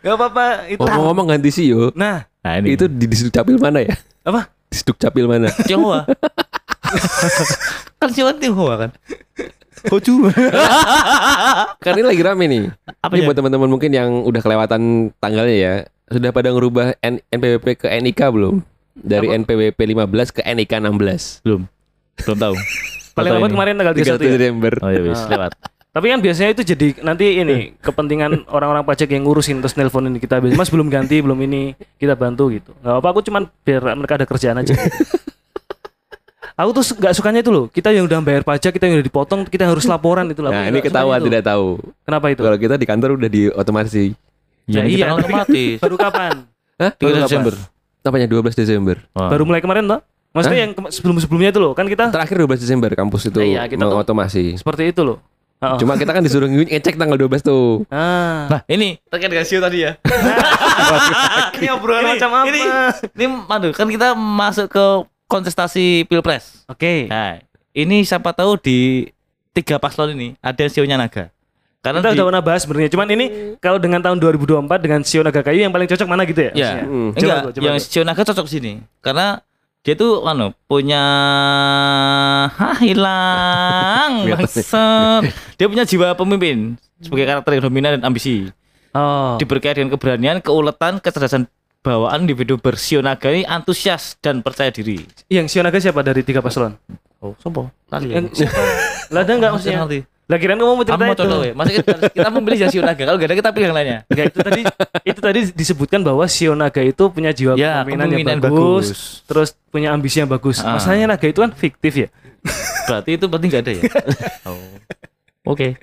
Gak 0.00 0.14
apa-apa 0.14 0.44
itu. 0.68 0.80
Ngomong-ngomong 0.80 1.26
ganti 1.28 1.50
CEO, 1.50 1.90
Nah, 1.94 2.26
Nah, 2.42 2.58
ini 2.58 2.74
itu 2.74 2.90
di 2.90 3.06
Disduk 3.06 3.30
Capil 3.30 3.54
mana 3.56 3.78
ya? 3.78 3.94
apa? 4.22 4.50
Disduk 4.66 4.98
Capil 4.98 5.30
mana? 5.30 5.46
Tionghoa. 5.68 6.02
kan 7.96 8.08
Siwa 8.10 8.34
Tionghoa 8.34 8.74
kan. 8.78 8.90
Hoju. 9.82 10.30
kan 11.78 11.92
ini 11.94 12.06
lagi 12.06 12.22
rame 12.22 12.44
nih. 12.46 12.62
Apa 12.98 13.14
ini 13.14 13.22
ya? 13.22 13.26
buat 13.26 13.36
teman-teman 13.36 13.68
mungkin 13.68 13.90
yang 13.90 14.10
udah 14.22 14.40
kelewatan 14.40 14.80
tanggalnya 15.18 15.56
ya. 15.56 15.74
Sudah 16.12 16.30
pada 16.30 16.48
ngerubah 16.48 16.94
N- 17.00 17.24
NPWP 17.26 17.66
ke 17.76 17.86
NIK 17.88 18.20
belum? 18.28 18.54
Dari 18.92 19.26
Apa? 19.26 19.40
NPWP 19.40 19.80
15 19.80 20.36
ke 20.36 20.40
NIK 20.44 20.72
16. 20.78 21.40
Belum. 21.42 21.62
Belum 22.20 22.38
tahu. 22.38 22.54
Paling 23.16 23.30
lambat 23.30 23.48
ini? 23.48 23.54
kemarin 23.56 23.72
tanggal 23.76 23.94
31 23.94 24.04
31 24.04 24.08
ya. 24.08 24.30
Desember. 24.30 24.72
Oh 24.78 24.90
ya 24.90 25.00
wis, 25.02 25.18
Ah. 25.18 25.28
lewat. 25.28 25.52
Tapi 25.92 26.06
kan 26.08 26.20
biasanya 26.24 26.50
itu 26.52 26.62
jadi 26.64 26.86
nanti 27.04 27.24
ini 27.36 27.56
kepentingan 27.76 28.44
orang-orang 28.56 28.80
pajak 28.80 29.12
yang 29.12 29.28
ngurusin 29.28 29.60
terus 29.60 29.76
nelponin 29.76 30.16
kita. 30.16 30.40
Mas 30.40 30.72
belum 30.72 30.88
ganti, 30.88 31.20
belum 31.20 31.36
ini 31.42 31.76
kita 31.96 32.16
bantu 32.16 32.48
gitu. 32.48 32.72
Gak 32.80 32.92
apa-apa, 32.96 33.08
aku 33.12 33.20
cuman 33.24 33.44
biar 33.60 33.92
mereka 33.92 34.16
ada 34.16 34.24
kerjaan 34.24 34.56
aja. 34.56 34.72
aku 36.52 36.70
tuh 36.72 36.84
nggak 36.96 37.12
sukanya 37.12 37.40
itu 37.40 37.52
loh. 37.52 37.68
Kita 37.68 37.92
yang 37.92 38.08
udah 38.08 38.20
bayar 38.20 38.40
pajak, 38.40 38.72
kita 38.72 38.88
yang 38.88 39.00
udah 39.00 39.06
dipotong, 39.06 39.40
kita 39.44 39.68
harus 39.68 39.84
laporan 39.84 40.28
itu 40.28 40.40
lah. 40.40 40.52
Nah, 40.52 40.64
ini 40.68 40.80
itu. 40.80 40.88
tidak 41.28 41.44
tahu. 41.44 41.66
Kenapa 42.04 42.26
itu? 42.32 42.40
Kalau 42.40 42.58
kita 42.60 42.74
di 42.76 42.86
kantor 42.88 43.08
udah 43.20 43.28
diotomasi. 43.28 44.16
Ya, 44.64 44.82
Ya, 44.82 44.82
iya, 44.86 45.06
otomatis. 45.10 45.78
Baru 45.78 45.96
kapan? 45.96 46.46
Hah? 46.76 46.90
3 46.92 46.98
Baru 46.98 47.14
kapan? 47.14 47.26
Desember. 47.26 47.54
Apanya 48.02 48.26
12 48.26 48.54
Desember? 48.54 48.96
Oh. 49.12 49.26
Baru 49.26 49.42
mulai 49.42 49.58
kemarin 49.58 49.86
toh? 49.86 50.00
Maksudnya 50.32 50.60
yang 50.60 50.72
ke- 50.72 50.88
sebelum-sebelumnya 50.88 51.50
itu 51.50 51.60
loh, 51.60 51.72
kan 51.72 51.84
kita 51.84 52.08
Terakhir 52.08 52.40
12 52.40 52.56
Desember 52.58 52.88
kampus 52.90 53.28
itu 53.28 53.38
Iya, 53.38 53.68
kita 53.68 53.84
mengotomasi. 53.84 54.56
seperti 54.56 54.88
itu 54.88 55.04
loh. 55.04 55.18
Oh. 55.58 55.78
Cuma 55.78 55.94
kita 55.94 56.10
kan 56.10 56.18
disuruh 56.20 56.48
ngecek 56.48 56.96
tanggal 56.96 57.14
12 57.14 57.38
tuh. 57.38 57.86
Ah. 57.86 58.50
Nah, 58.50 58.60
ini 58.66 58.98
terkait 59.06 59.28
dengan 59.28 59.46
Sio 59.46 59.62
tadi 59.62 59.86
ya. 59.86 59.94
ini 61.56 61.68
obrolan 61.70 62.02
macam 62.08 62.30
apa? 62.34 62.46
Ini, 62.48 62.60
ini 63.14 63.26
madu 63.46 63.70
kan 63.70 63.86
kita 63.86 64.14
masuk 64.14 64.66
ke 64.66 64.84
kontestasi 65.26 66.04
Pilpres. 66.04 66.66
Oke. 66.66 67.06
Nah, 67.06 67.38
ini 67.72 68.02
siapa 68.02 68.32
tahu 68.32 68.58
di 68.58 69.06
tiga 69.52 69.78
paslon 69.78 70.12
ini 70.12 70.28
ada 70.38 70.64
sionya 70.66 70.96
naga. 70.96 71.30
Karena 71.82 71.98
Kita 71.98 72.14
di, 72.14 72.16
udah 72.16 72.26
pernah 72.30 72.44
bahas 72.46 72.60
sebenarnya. 72.62 72.90
Cuman 72.94 73.08
ini 73.10 73.24
kalau 73.58 73.82
dengan 73.82 73.98
tahun 73.98 74.22
2024 74.22 74.70
dengan 74.78 75.00
Sio 75.02 75.26
Naga 75.26 75.42
Kayu 75.42 75.66
yang 75.66 75.74
paling 75.74 75.90
cocok 75.90 76.06
mana 76.06 76.22
gitu 76.22 76.38
ya? 76.38 76.50
ya, 76.54 76.54
maksudnya? 76.54 76.84
Hmm. 76.86 77.10
enggak, 77.10 77.38
Coba 77.42 77.50
coba 77.50 77.64
yang 77.66 77.76
tuh. 77.76 77.90
sio 77.90 78.02
naga 78.06 78.22
cocok 78.22 78.46
sini. 78.46 78.72
Karena 79.02 79.26
dia 79.82 79.94
tuh 79.98 80.22
anu 80.22 80.54
punya 80.70 81.02
Hah, 82.54 82.78
hilang 82.86 84.12
bangsat. 84.30 85.22
Dia 85.58 85.66
punya 85.66 85.82
jiwa 85.82 86.14
pemimpin 86.14 86.78
sebagai 87.02 87.26
karakter 87.26 87.50
yang 87.58 87.62
dominan 87.66 87.90
dan 87.98 88.02
ambisi. 88.06 88.46
Oh. 88.94 89.34
Diberkahi 89.42 89.82
dengan 89.82 89.90
keberanian, 89.98 90.38
keuletan, 90.38 91.02
kecerdasan 91.02 91.50
bawaan 91.82 92.22
individu 92.22 92.62
bersio 92.62 93.02
naga 93.02 93.26
ini 93.34 93.42
antusias 93.42 94.14
dan 94.22 94.38
percaya 94.38 94.70
diri. 94.70 95.02
Yang 95.26 95.50
Sio 95.50 95.66
Naga 95.66 95.82
siapa 95.82 95.98
dari 96.06 96.22
tiga 96.22 96.38
paslon? 96.38 96.78
Oh, 97.18 97.34
sopo? 97.42 97.74
Siapa? 97.90 98.62
Lah 99.10 99.26
ada 99.26 99.32
enggak 99.34 99.50
maksudnya? 99.58 99.82
Lah 100.22 100.38
kirain 100.38 100.56
kamu 100.56 100.72
mau 100.72 100.86
cerita 100.86 101.02
itu. 101.02 101.18
contoh 101.18 101.40
ya? 101.42 101.52
Masih 101.52 101.74
kita, 101.82 101.94
kita 102.08 102.28
memilih 102.30 102.58
yang 102.62 102.70
sio 102.70 102.80
naga. 102.80 103.02
Kalau 103.02 103.18
gak 103.18 103.28
ada 103.28 103.36
kita 103.36 103.50
pilih 103.50 103.66
yang 103.68 103.76
lainnya. 103.76 103.98
Enggak 104.06 104.26
itu 104.30 104.38
tadi 104.38 104.60
itu 105.02 105.20
tadi 105.20 105.40
disebutkan 105.52 106.00
bahwa 106.00 106.24
Sio 106.24 106.54
Naga 106.54 106.78
itu 106.80 107.04
punya 107.10 107.34
jiwa 107.34 107.58
Ya, 107.58 107.82
kepemimpinan 107.82 108.38
yang 108.38 108.40
bagus, 108.40 108.86
bagus. 108.88 109.00
terus 109.26 109.48
punya 109.68 109.90
ambisi 109.90 110.22
yang 110.22 110.30
bagus. 110.30 110.62
Ah. 110.62 110.78
Masalahnya 110.78 111.10
Naga 111.10 111.26
itu 111.26 111.42
kan 111.42 111.50
fiktif 111.52 111.92
ya. 111.96 112.08
Berarti 112.88 113.10
itu 113.14 113.24
berarti 113.26 113.46
nggak 113.50 113.62
ada 113.62 113.72
ya? 113.74 113.82
oh. 114.48 114.58
Oke. 115.44 115.74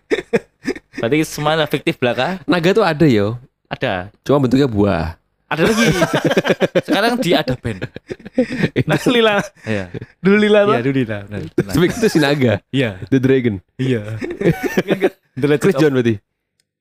Berarti 0.96 1.18
semuanya 1.24 1.68
fiktif 1.68 2.00
belaka 2.00 2.40
Naga 2.48 2.70
tuh 2.72 2.84
ada 2.84 3.06
yo. 3.06 3.36
ada. 3.68 4.08
Cuma 4.24 4.40
bentuknya 4.40 4.66
buah. 4.66 5.19
Ada 5.50 5.62
lagi. 5.66 5.86
Sekarang 6.88 7.14
di 7.18 7.32
ada 7.34 7.54
band. 7.58 7.82
Nah, 8.86 8.98
Lila. 9.10 9.36
Iya. 9.66 9.86
Dulu 10.22 10.38
Lila. 10.38 10.60
Iya, 10.70 10.82
dulu 10.86 11.02
lah. 11.10 11.22
Tapi 11.58 11.86
itu 11.90 12.08
si 12.08 12.20
naga. 12.22 12.62
Iya. 12.70 13.02
The 13.10 13.18
Dragon. 13.18 13.56
Iya. 13.76 14.02
Chris 15.58 15.76
John 15.76 15.98
berarti. 15.98 16.22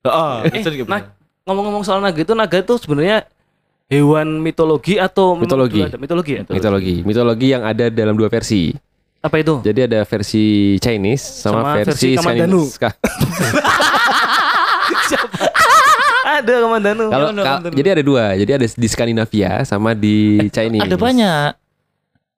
Oh, 0.05 0.45
Eh, 0.47 0.63
nah, 0.87 1.11
ngomong-ngomong 1.43 1.83
soal 1.83 1.99
naga 1.99 2.21
itu 2.21 2.31
naga 2.31 2.61
itu 2.61 2.77
sebenarnya 2.79 3.27
hewan 3.89 4.39
mitologi 4.39 4.95
atau 4.95 5.33
Mitologi. 5.35 5.81
ada? 5.83 5.97
mitologi 5.97 6.31
ya? 6.39 6.43
Mitologi. 6.47 6.95
Mitologi 7.03 7.47
yang 7.51 7.65
ada 7.65 7.89
dalam 7.89 8.15
dua 8.15 8.29
versi. 8.31 8.71
Apa 9.19 9.43
itu? 9.43 9.59
Jadi 9.59 9.91
ada 9.91 10.07
versi 10.07 10.77
Chinese 10.79 11.19
sama, 11.43 11.59
Sama 11.59 11.83
versi 11.83 11.91
versi, 11.91 12.09
Kamandanu. 12.15 12.63
Ada 16.49 16.57
Kamandanu. 16.59 17.05
Kalau 17.07 17.29
Iya, 17.29 17.53
jadi 17.71 17.89
ada 17.91 18.03
dua. 18.03 18.23
Jadi 18.33 18.51
ada 18.51 18.65
di 18.65 18.87
Skandinavia 18.87 19.51
sama 19.63 19.93
di 19.93 20.17
Chinese. 20.55 20.81
ada 20.81 20.95
banyak. 20.95 21.49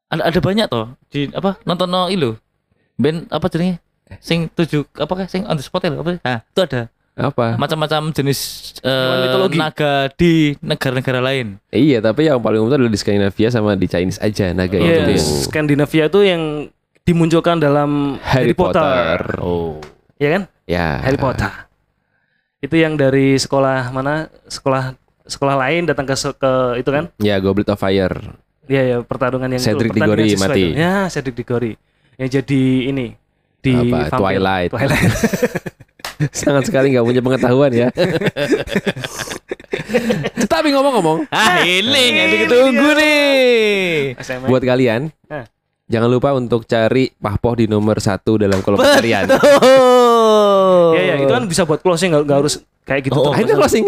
Ada 0.08 0.22
ada 0.28 0.40
banyak 0.40 0.66
toh 0.68 0.86
di 1.08 1.32
apa 1.32 1.56
nonton 1.64 1.88
no 1.88 2.06
ilu. 2.06 2.36
Band 2.96 3.26
apa 3.28 3.48
jenisnya? 3.48 3.80
Sing 4.20 4.52
tujuh 4.52 4.84
apa 4.94 5.24
sing 5.26 5.48
on 5.48 5.56
the 5.56 5.64
spot 5.64 5.82
ya? 5.82 5.96
Apa? 5.96 6.20
Nah, 6.20 6.44
itu 6.44 6.60
ada 6.62 6.82
Apa? 7.12 7.56
macam-macam 7.56 8.12
jenis 8.12 8.40
eh, 8.80 8.92
Hewan 8.92 9.18
mitologi. 9.24 9.58
naga 9.58 9.94
di 10.12 10.52
negara-negara 10.60 11.20
lain. 11.20 11.56
Iya, 11.70 12.00
tapi 12.02 12.28
yang 12.28 12.40
paling 12.40 12.60
umum 12.60 12.70
adalah 12.70 12.88
di 12.88 13.00
Skandinavia 13.00 13.48
sama 13.48 13.74
di 13.74 13.88
Chinese 13.88 14.20
aja 14.20 14.52
naga 14.52 14.76
Iya, 14.76 15.08
itu. 15.08 15.48
Skandinavia 15.48 16.12
itu 16.12 16.20
yang 16.22 16.68
dimunculkan 17.02 17.58
dalam 17.58 18.20
Harry 18.22 18.52
Potter. 18.52 19.40
Oh. 19.40 19.80
ya 20.18 20.28
kan? 20.30 20.42
Ya. 20.68 21.00
Harry 21.00 21.16
Potter. 21.16 21.71
Itu 22.62 22.76
yang 22.78 22.94
dari 22.94 23.36
sekolah 23.36 23.90
mana? 23.90 24.30
Sekolah 24.46 24.94
sekolah 25.26 25.56
lain 25.58 25.86
datang 25.86 26.06
ke 26.06 26.14
ke 26.14 26.52
itu 26.78 26.90
kan? 26.90 27.10
Ya, 27.18 27.38
Goblet 27.38 27.68
of 27.68 27.78
Fire. 27.78 28.16
Iya 28.70 28.82
ya 28.86 28.98
pertarungan 29.02 29.50
yang 29.50 29.60
Cedric 29.60 29.92
Diggory 29.92 30.38
mati. 30.38 30.72
itu. 30.72 30.80
Ya, 30.80 31.10
Cedric 31.10 31.36
Diggory. 31.36 31.74
Yang 32.16 32.30
jadi 32.40 32.64
ini 32.88 33.08
di 33.60 33.74
Apa? 33.74 34.08
vampir. 34.08 34.20
Twilight. 34.22 34.70
Twilight. 34.72 35.12
Sangat 36.38 36.70
sekali 36.70 36.94
nggak 36.94 37.02
punya 37.04 37.20
pengetahuan 37.20 37.72
ya. 37.74 37.88
Tapi 40.46 40.68
ngomong-ngomong, 40.70 41.26
Ah, 41.28 41.64
healing 41.64 42.14
yang 42.14 42.30
Healing 42.30 42.44
ditunggu 42.46 42.90
nih. 42.94 44.16
SMA. 44.20 44.46
buat 44.46 44.62
kalian, 44.62 45.10
Hah. 45.26 45.46
Jangan 45.92 46.08
lupa 46.08 46.32
untuk 46.32 46.64
cari 46.64 47.12
pahpoh 47.12 47.54
di 47.54 47.68
nomor 47.68 48.00
satu 48.00 48.40
dalam 48.40 48.64
kolom. 48.64 48.80
Oh. 48.80 50.96
Ya 50.96 51.02
ya 51.04 51.14
itu 51.20 51.28
kan 51.28 51.44
bisa 51.46 51.64
buat 51.64 51.80
closing 51.80 52.10
nggak 52.10 52.24
nggak 52.24 52.38
harus 52.40 52.64
kayak 52.82 53.02
gitu. 53.06 53.14
Oh, 53.14 53.28
terus. 53.28 53.34
Akhirnya 53.36 53.56
closing. 53.60 53.84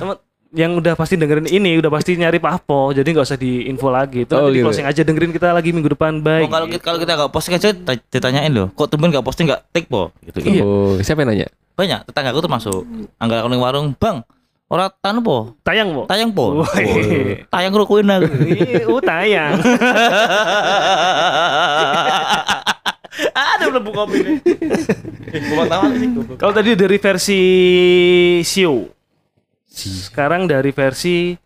Teman- 0.00 0.20
yang 0.48 0.72
udah 0.74 0.96
pasti 0.96 1.14
dengerin 1.14 1.44
ini 1.44 1.76
udah 1.76 1.92
pasti 1.92 2.16
nyari 2.16 2.40
Pahpo 2.40 2.96
jadi 2.96 3.04
nggak 3.04 3.20
usah 3.20 3.36
diinfo 3.36 3.92
lagi 3.92 4.24
itu 4.24 4.32
Oh, 4.32 4.48
nanti 4.48 4.56
gitu. 4.56 4.64
closing 4.64 4.88
aja 4.88 5.04
dengerin 5.04 5.28
kita 5.28 5.52
lagi 5.52 5.76
minggu 5.76 5.92
depan 5.92 6.14
Oh, 6.14 6.24
baik 6.24 6.48
kalau 6.48 6.66
kita 6.66 6.80
kalau 6.80 6.98
kita 6.98 7.12
nggak 7.14 7.28
posting 7.28 7.52
aja 7.54 7.68
ta- 7.76 8.00
ditanyain 8.00 8.48
loh, 8.48 8.72
kok 8.72 8.88
temen 8.88 9.12
nggak 9.12 9.20
posting 9.20 9.44
nggak 9.44 9.60
take 9.68 9.84
po 9.86 10.08
gitu. 10.24 10.40
Iya. 10.40 10.64
Oh, 10.64 10.96
siapa 11.04 11.20
yang 11.20 11.36
nanya? 11.36 11.52
Banyak 11.76 12.08
tetanggaku 12.08 12.40
tuh 12.40 12.48
masuk. 12.48 12.80
Anggal 13.20 13.44
aku 13.44 13.48
ning 13.52 13.60
warung, 13.60 13.92
"Bang, 13.94 14.24
ora 14.68 14.92
tanu 14.92 15.24
po? 15.24 15.36
tayang 15.64 15.90
po 15.96 16.02
Tayang 16.04 16.30
po." 16.32 16.60
Oh, 16.60 16.68
Tayang 17.48 17.72
rukuin 17.72 18.08
aku. 18.08 18.28
Uh 18.88 19.00
tayang 19.00 19.56
Ada 23.34 23.64
udah 23.74 23.82
buka 23.82 24.06
kopi 24.06 24.18
nih. 24.22 24.36
Eh, 25.28 25.40
gua 25.50 25.64
tahu 25.66 25.84
sih 25.98 26.08
kalau 26.38 26.52
tadi 26.54 26.70
dari 26.78 26.96
versi 26.96 27.40
Sio 28.40 28.88
sekarang 29.68 30.48
dari 30.48 30.72
versi 30.72 31.36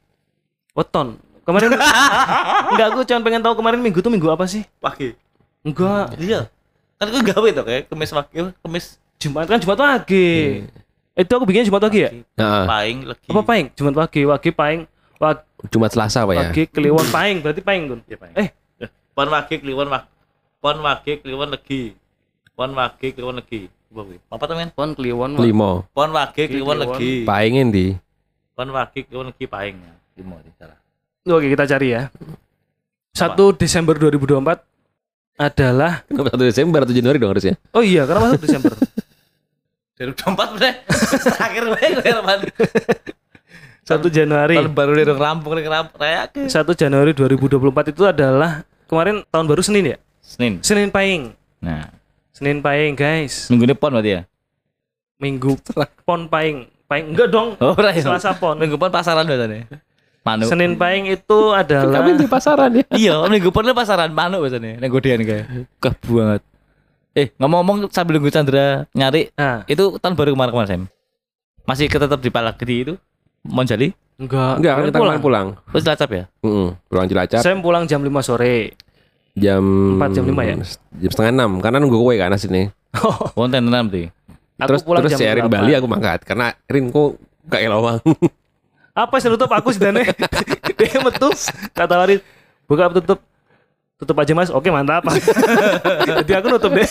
Weton 0.73 1.19
kemarin 1.43 1.75
enggak 2.73 2.87
aku 2.95 3.00
cuma 3.05 3.21
pengen 3.26 3.43
tahu 3.43 3.55
kemarin 3.59 3.81
minggu 3.83 3.99
tuh 3.99 4.12
minggu 4.12 4.29
apa 4.31 4.47
sih 4.47 4.62
Pagi. 4.79 5.12
enggak 5.67 6.14
Iya. 6.17 6.47
Kan 6.97 7.11
aku 7.11 7.19
gawe 7.26 7.49
tuh 7.50 7.64
kayak 7.67 7.83
kemis 7.91 8.14
pagi, 8.14 8.38
kemis 8.62 8.85
Jumat 9.19 9.50
kan 9.50 9.59
Jumat 9.59 9.79
pagi 9.81 10.62
itu 11.14 11.28
aku 11.28 11.45
bikin 11.45 11.64
Jumat 11.64 11.83
pagi 11.83 12.00
ya 12.00 12.11
Nah, 12.35 12.64
paing 12.66 12.99
lagi. 13.04 13.26
apa 13.26 13.40
paing 13.42 13.66
Jumat 13.73 13.95
pagi 13.97 14.21
wagi 14.25 14.50
paing 14.50 14.81
wagi, 15.16 15.42
Jumat 15.69 15.90
Selasa 15.90 16.25
apa 16.25 16.33
ya? 16.33 16.49
wagi 16.49 16.64
kliwon 16.66 17.07
paing 17.07 17.37
berarti 17.38 17.61
paing 17.61 17.85
Gun 17.87 18.00
Iya, 18.04 18.16
paing. 18.16 18.37
eh 18.37 18.49
Pon 19.12 19.28
wage 19.28 19.61
kliwon 19.61 19.92
wag. 19.92 20.09
Pon 20.59 20.81
wage 20.81 21.21
kliwon 21.21 21.52
legi. 21.52 21.92
Pon 22.57 22.73
wage 22.73 23.12
kliwon 23.12 23.37
legi. 23.37 23.69
Apa 24.26 24.49
temen? 24.49 24.73
pon 24.73 24.97
kliwon 24.97 25.37
Limo. 25.37 25.85
Pon 25.92 26.09
wage 26.11 26.49
kliwon 26.49 26.81
legi. 26.81 27.28
Paingin 27.28 27.69
di. 27.69 27.92
Pon 28.57 28.73
wage 28.73 29.04
kliwon 29.04 29.28
legi 29.28 29.45
paing. 29.45 29.76
Limo 30.16 30.40
di 30.40 30.49
salah. 30.57 30.81
Oke 31.28 31.45
kita 31.47 31.69
cari 31.69 31.92
ya. 31.92 32.09
1 33.12 33.37
Desember 33.54 34.00
2024 34.00 34.64
adalah 35.37 36.09
Kenapa 36.09 36.33
1 36.33 36.49
Desember 36.49 36.81
atau 36.81 36.95
Januari 36.97 37.21
dong 37.21 37.33
harusnya? 37.37 37.54
Oh 37.71 37.85
iya 37.85 38.09
karena 38.09 38.21
masuk 38.25 38.40
Desember. 38.40 38.73
2024 40.11 40.57
bre. 40.59 40.71
Terakhir 41.31 41.65
wae 41.71 41.89
kowe 41.95 42.11
reman. 42.19 42.39
1 43.83 43.99
Januari. 44.15 44.55
Tahun 44.59 44.75
baru 44.75 44.93
dari 44.95 45.13
rampung 45.15 45.53
ramp 45.59 45.91
raya 45.99 46.31
1 46.31 46.49
Januari 46.79 47.11
2024 47.15 47.93
itu 47.95 48.03
adalah 48.07 48.63
kemarin 48.87 49.27
tahun 49.31 49.47
baru 49.51 49.63
Senin 49.63 49.85
ya? 49.95 49.99
Senin. 50.23 50.63
Senin 50.63 50.89
Pahing. 50.91 51.35
Nah, 51.59 51.91
Senin 52.31 52.63
Pahing 52.63 52.95
guys. 52.95 53.51
minggu 53.51 53.67
depan 53.71 53.91
berarti 53.91 54.11
ya. 54.19 54.23
Minggu 55.19 55.59
Pon 56.07 56.31
Pahing. 56.31 56.71
Pahing 56.87 57.07
enggak 57.15 57.29
dong. 57.31 57.59
Oh, 57.59 57.75
ora 57.75 57.91
ya. 57.91 58.03
Selasa 58.07 58.35
Pon. 58.39 58.59
Minggu 58.59 58.79
depan 58.79 58.91
pasaran 58.95 59.27
biasanya. 59.27 59.67
Manu. 60.23 60.47
Senin 60.47 60.79
Pahing 60.79 61.11
itu 61.11 61.39
adalah 61.51 62.07
Kami 62.07 62.15
di 62.15 62.27
pasaran 62.31 62.71
ya. 62.79 62.87
iya, 62.95 63.15
minggu 63.27 63.51
lu 63.51 63.75
pasaran 63.75 64.15
manu 64.15 64.47
biasanya. 64.47 64.79
Ning 64.79 64.91
godean 64.91 65.27
kayak. 65.27 65.47
Keh 65.83 65.95
banget. 66.07 66.43
Eh, 67.12 67.28
ngomong-ngomong 67.37 67.92
sambil 67.92 68.16
nunggu 68.16 68.33
Chandra 68.33 68.88
nyari 68.92 69.28
Nah, 69.37 69.69
itu 69.69 70.00
tahun 70.00 70.16
baru 70.16 70.33
kemarin-kemarin 70.33 70.69
Sam. 70.69 70.83
Masih 71.62 71.87
tetap 72.00 72.19
di 72.19 72.33
Palagedi 72.33 72.76
itu 72.83 72.95
Monjali 73.42 73.92
enggak. 74.16 74.59
Enggak, 74.59 74.73
kemarin 74.73 74.88
kita 74.88 74.99
pulang. 74.99 75.21
pulang. 75.21 75.47
terus 75.69 75.83
Cilacap 75.83 76.11
ya 76.11 76.25
Mm-mm, 76.40 76.69
pulang 76.87 77.07
Cilacap 77.07 77.40
Saya 77.42 77.54
pulang 77.59 77.85
jam 77.85 78.00
5 78.00 78.09
sore. 78.23 78.75
jam 79.33 79.64
4, 79.97 80.12
jam 80.12 80.25
5 80.25 80.40
ya? 80.42 80.54
Jam 81.00 81.11
setengah 81.11 81.33
enam 81.33 81.50
karena 81.61 81.78
nunggu 81.78 81.99
kue 81.99 82.14
kan 82.16 82.33
sini. 82.35 82.69
Wonten 83.33 83.64
enam 83.66 83.88
tuh 83.88 84.09
Aku 84.57 84.69
terus 84.69 84.83
pulang 84.83 85.00
terus 85.02 85.16
jam 85.16 85.21
si 85.21 85.26
Erin 85.26 85.49
8. 85.49 85.52
Bali 85.52 85.73
aku 85.75 85.88
mangkat 85.88 86.21
karena 86.23 86.52
Erin 86.64 86.88
kok 86.88 87.16
gak 87.45 87.61
elawang. 87.61 87.99
apa 88.92 89.14
sih 89.16 89.33
nutup 89.33 89.49
aku 89.49 89.73
sedane 89.73 90.04
dia 90.78 91.00
metu 91.00 91.33
kata 91.73 91.95
Warid 91.97 92.21
buka 92.69 92.92
tutup 92.92 93.25
tutup 94.03 94.19
aja 94.19 94.35
mas. 94.35 94.51
Oke 94.51 94.75
mantap. 94.75 95.07
Jadi 96.11 96.33
aku 96.35 96.51
nutup 96.51 96.75
deh. 96.75 96.91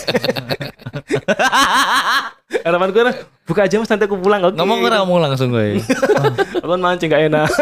Harapan 2.62 2.92
gue 2.92 3.02
nah, 3.04 3.16
buka 3.44 3.68
aja 3.68 3.76
mas 3.76 3.88
nanti 3.92 4.08
aku 4.08 4.16
pulang. 4.16 4.40
Oke. 4.48 4.56
Ngomong 4.56 4.80
ora 4.80 5.04
ngomong 5.04 5.20
langsung 5.20 5.52
gue 5.52 5.76
kan 6.64 6.80
mancing 6.80 7.12
gak 7.12 7.28
enak. 7.28 7.52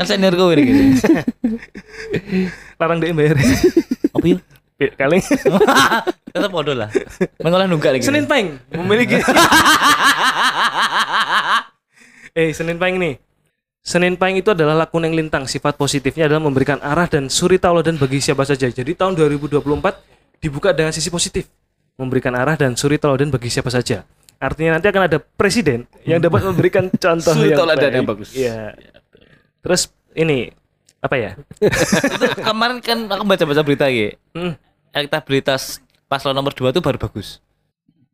Kan 0.00 0.06
senior 0.08 0.32
gue 0.32 0.56
ini 0.56 0.62
gitu 0.64 0.80
larang 2.80 3.00
dia 3.04 3.12
bayar. 3.12 3.36
Apa 4.16 4.26
ya 4.80 4.88
kaleng. 4.96 5.20
Tetap 6.32 6.50
bodoh 6.52 6.76
lah. 6.76 6.88
Mengolah 7.40 7.68
nunggak 7.68 7.96
lagi. 7.96 8.04
Senin 8.04 8.24
Peng 8.24 8.56
memiliki. 8.72 9.20
Eh, 12.36 12.52
Senin 12.52 12.76
Peng 12.76 13.00
nih. 13.00 13.16
Senin 13.86 14.18
Peng 14.18 14.34
itu 14.34 14.50
adalah 14.50 14.74
lakuning 14.74 15.14
lintang. 15.14 15.46
Sifat 15.46 15.78
positifnya 15.78 16.26
adalah 16.26 16.42
memberikan 16.42 16.82
arah 16.82 17.06
dan 17.06 17.30
suri 17.30 17.54
tauladan 17.54 17.94
bagi 17.94 18.18
siapa 18.18 18.42
saja. 18.42 18.66
Jadi 18.66 18.98
tahun 18.98 19.14
2024 19.14 19.62
dibuka 20.42 20.74
dengan 20.74 20.90
sisi 20.90 21.06
positif. 21.06 21.46
Memberikan 21.94 22.34
arah 22.34 22.58
dan 22.58 22.74
suri 22.74 22.98
tauladan 22.98 23.30
bagi 23.30 23.46
siapa 23.46 23.70
saja. 23.70 24.02
Artinya 24.36 24.76
nanti 24.76 24.90
akan 24.90 25.06
ada 25.06 25.18
presiden 25.22 25.86
yang 26.02 26.18
dapat 26.18 26.44
memberikan 26.44 26.90
contoh 27.04 27.32
Suri 27.32 27.54
yang 27.54 27.62
tauladan 27.62 27.88
baik. 27.88 27.96
yang 27.96 28.04
bagus. 28.04 28.30
Iya. 28.34 28.74
Terus 29.62 29.82
ini 30.12 30.50
apa 30.98 31.14
ya? 31.16 31.30
Itu 31.62 32.26
kemarin 32.42 32.82
kan 32.82 33.06
aku 33.06 33.22
baca-baca 33.22 33.62
berita 33.62 33.86
gitu. 33.88 34.18
Hmm, 34.34 34.58
Elektabilitas 34.92 35.78
paslon 36.04 36.34
nomor 36.34 36.52
2 36.52 36.68
itu 36.68 36.82
baru 36.82 36.98
bagus. 36.98 37.38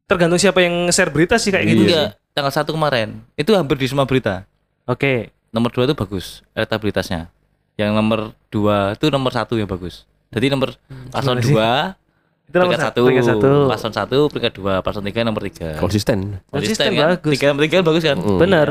tergantung 0.05 0.37
siapa 0.37 0.61
yang 0.61 0.93
share 0.93 1.09
berita 1.09 1.41
sih 1.41 1.49
kayak 1.49 1.65
gitu. 1.65 1.89
Enggak, 1.89 2.21
tanggal 2.37 2.53
1 2.53 2.69
kemarin. 2.69 3.09
Itu 3.33 3.57
hampir 3.57 3.81
di 3.81 3.89
semua 3.89 4.05
berita. 4.05 4.45
Oke. 4.85 5.33
Nomor 5.53 5.69
2 5.69 5.85
itu 5.85 5.95
bagus 5.95 6.27
elektabilitasnya. 6.53 7.29
Yang 7.77 7.91
nomor 7.93 8.21
2 8.49 8.97
itu 8.97 9.07
nomor 9.09 9.31
1 9.31 9.45
yang 9.55 9.69
bagus. 9.69 10.09
Jadi 10.33 10.49
nomor 10.49 10.73
paslon 11.13 11.37
Gimana 11.37 11.95
sih? 11.95 12.01
2 12.49 12.49
Itu 12.49 12.57
nomor 12.57 12.73
peringkat 12.73 12.81
satu. 12.83 13.01
1, 13.01 13.07
Peringkat 13.07 13.27
satu. 13.29 13.51
paslon 13.69 13.93
1, 13.93 14.33
peringkat 14.33 14.53
2, 14.57 14.81
paslon 14.83 15.05
3, 15.05 15.21
nomor 15.23 15.41
3. 15.43 15.77
Konsisten. 15.77 16.19
Konsisten, 16.49 16.91
kan? 16.91 17.09
bagus. 17.15 17.33
3 17.37 17.53
nomor 17.53 17.63
3 17.63 17.81
bagus 17.83 18.03
kan? 18.03 18.17
Mm. 18.17 18.39
Benar. 18.39 18.69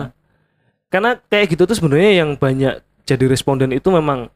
Karena 0.90 1.10
kayak 1.24 1.46
gitu 1.48 1.64
tuh 1.64 1.74
sebenarnya 1.74 2.12
yang 2.20 2.30
banyak 2.36 2.74
jadi 3.04 3.26
responden 3.26 3.72
itu 3.72 3.88
memang 3.88 4.28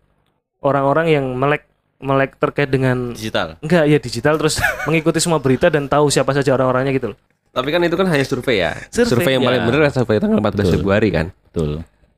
orang-orang 0.60 1.10
yang 1.10 1.26
melek 1.34 1.66
melek 1.96 2.38
terkait 2.38 2.68
dengan 2.68 3.12
Digital. 3.12 3.56
enggak 3.60 3.88
ya 3.88 3.98
digital 3.98 4.36
terus 4.36 4.60
mengikuti 4.88 5.18
semua 5.18 5.40
berita 5.40 5.68
dan 5.68 5.88
tahu 5.88 6.08
siapa 6.08 6.30
saja 6.32 6.54
orang-orangnya 6.54 6.94
gitu 6.94 7.08
loh. 7.12 7.18
Tapi 7.50 7.72
kan 7.72 7.80
itu 7.82 7.96
kan 7.96 8.06
hanya 8.06 8.22
survei 8.22 8.60
ya. 8.60 8.76
Survei. 8.90 9.10
Survei, 9.10 9.32
yang 9.34 9.44
paling 9.44 9.62
Ya. 9.62 9.66
benar 9.66 9.80
adalah 9.82 9.96
survei 9.96 10.20
tanggal 10.20 10.38
14 10.38 10.60
Betul. 10.60 10.74
Februari 10.76 11.10
kan. 11.10 11.26
Betul. 11.50 11.72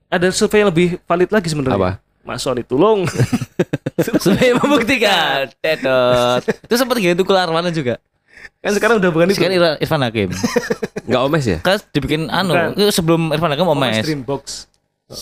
Ada 0.08 0.32
survei 0.32 0.64
yang 0.64 0.70
lebih 0.72 0.88
valid 1.04 1.30
lagi 1.32 1.48
sebenarnya. 1.52 1.76
Apa? 1.76 1.92
Mas 2.24 2.44
Sony 2.44 2.64
tolong. 2.64 3.08
Supaya 4.24 4.56
membuktikan. 4.60 5.48
Tetot. 5.60 6.44
Itu 6.68 6.76
sempat 6.76 7.00
gitu 7.00 7.24
keluar 7.24 7.48
mana 7.52 7.72
juga. 7.72 8.00
kan 8.64 8.72
sekarang 8.72 9.00
udah 9.00 9.10
bukan 9.12 9.28
itu. 9.32 9.40
Sekarang 9.40 9.56
Irfan, 9.60 9.76
Irfan 9.80 10.02
Hakim. 10.04 10.30
Enggak 11.08 11.22
omes 11.24 11.46
ya? 11.48 11.58
Kan 11.64 11.80
dibikin 11.92 12.28
anu, 12.28 12.52
Bukan. 12.56 12.70
itu 12.80 12.84
sebelum 12.92 13.22
Irfan 13.32 13.52
Hakim 13.52 13.68
omes. 13.68 14.04
Dreambox. 14.04 14.44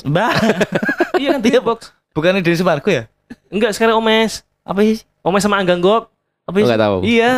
Mbak. 0.05 0.31
iya 1.21 1.27
kan 1.37 1.39
Dreambox. 1.41 1.79
Bukannya 2.15 2.41
dari 2.41 2.57
Sumargo 2.57 2.89
ya? 2.89 3.05
Enggak 3.51 3.75
sekarang 3.75 3.99
Omes. 3.99 4.45
Apa 4.63 4.81
sih? 4.81 5.03
Omes 5.19 5.43
sama 5.43 5.59
Anggang 5.59 5.83
Gok. 5.83 6.07
Apa 6.47 6.55
sih? 6.57 6.63
enggak 6.63 6.81
tahu. 6.81 6.97
Iya. 7.03 7.31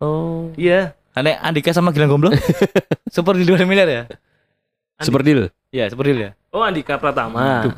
Oh. 0.00 0.48
Iya. 0.56 0.96
Aneh 1.12 1.36
Andika 1.36 1.70
sama 1.76 1.92
Gilang 1.92 2.16
Gomblo. 2.16 2.32
Super 3.12 3.36
di 3.36 3.44
2 3.44 3.60
miliar 3.68 3.88
ya? 3.88 4.02
Super 5.00 5.20
deal. 5.20 5.52
Iya, 5.76 5.92
super 5.92 6.08
deal 6.08 6.20
ya. 6.24 6.30
Oh 6.48 6.64
Andika 6.64 6.96
Pratama. 6.96 7.68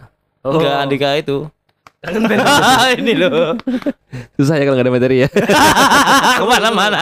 Oh. 0.47 0.55
Enggak 0.55 0.76
Andika 0.87 1.09
itu. 1.19 1.50
Kangen 1.99 2.31
band. 2.31 2.47
ini 3.02 3.12
loh. 3.19 3.59
Susah 4.38 4.55
ya 4.55 4.71
kalau 4.71 4.78
nggak 4.78 4.87
ada 4.87 4.95
materi 4.95 5.17
ya. 5.26 5.28
Ke 6.38 6.45
mana-mana. 6.47 6.99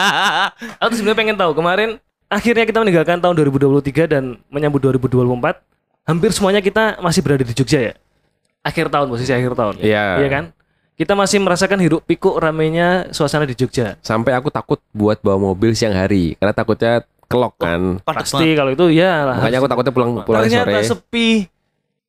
Aku 0.81 0.89
tuh 0.89 1.05
sebenarnya 1.05 1.21
pengen 1.21 1.37
tahu 1.37 1.53
kemarin 1.53 2.01
akhirnya 2.33 2.65
kita 2.65 2.81
meninggalkan 2.81 3.21
tahun 3.21 3.37
2023 3.45 4.09
dan 4.09 4.41
menyambut 4.49 4.81
2024. 4.81 5.61
Hampir 6.09 6.31
semuanya 6.33 6.65
kita 6.65 6.97
masih 7.05 7.21
berada 7.21 7.45
di 7.45 7.53
Jogja 7.53 7.93
ya. 7.93 7.95
Akhir 8.65 8.89
tahun 8.89 9.13
posisi 9.13 9.37
akhir 9.37 9.53
tahun. 9.53 9.85
Iya. 9.85 10.25
Iya 10.25 10.29
kan? 10.33 10.45
Kita 10.97 11.13
masih 11.13 11.45
merasakan 11.45 11.77
hiruk 11.85 12.09
pikuk 12.09 12.41
ramenya 12.41 13.13
suasana 13.13 13.45
di 13.45 13.53
Jogja. 13.53 14.01
Sampai 14.01 14.33
aku 14.33 14.49
takut 14.49 14.81
buat 14.97 15.21
bawa 15.21 15.53
mobil 15.53 15.77
siang 15.77 15.93
hari 15.93 16.41
karena 16.41 16.57
takutnya 16.57 17.05
kelok 17.27 17.55
kan. 17.57 17.99
Pasti 18.01 18.47
kalau 18.53 18.71
itu 18.71 18.87
ya 18.89 19.25
lah. 19.25 19.37
Makanya 19.39 19.59
aku 19.59 19.69
takutnya 19.69 19.93
pulang 19.93 20.11
pulang 20.21 20.43
Ternyata 20.43 20.71
sore. 20.73 20.87
sepi. 20.87 21.29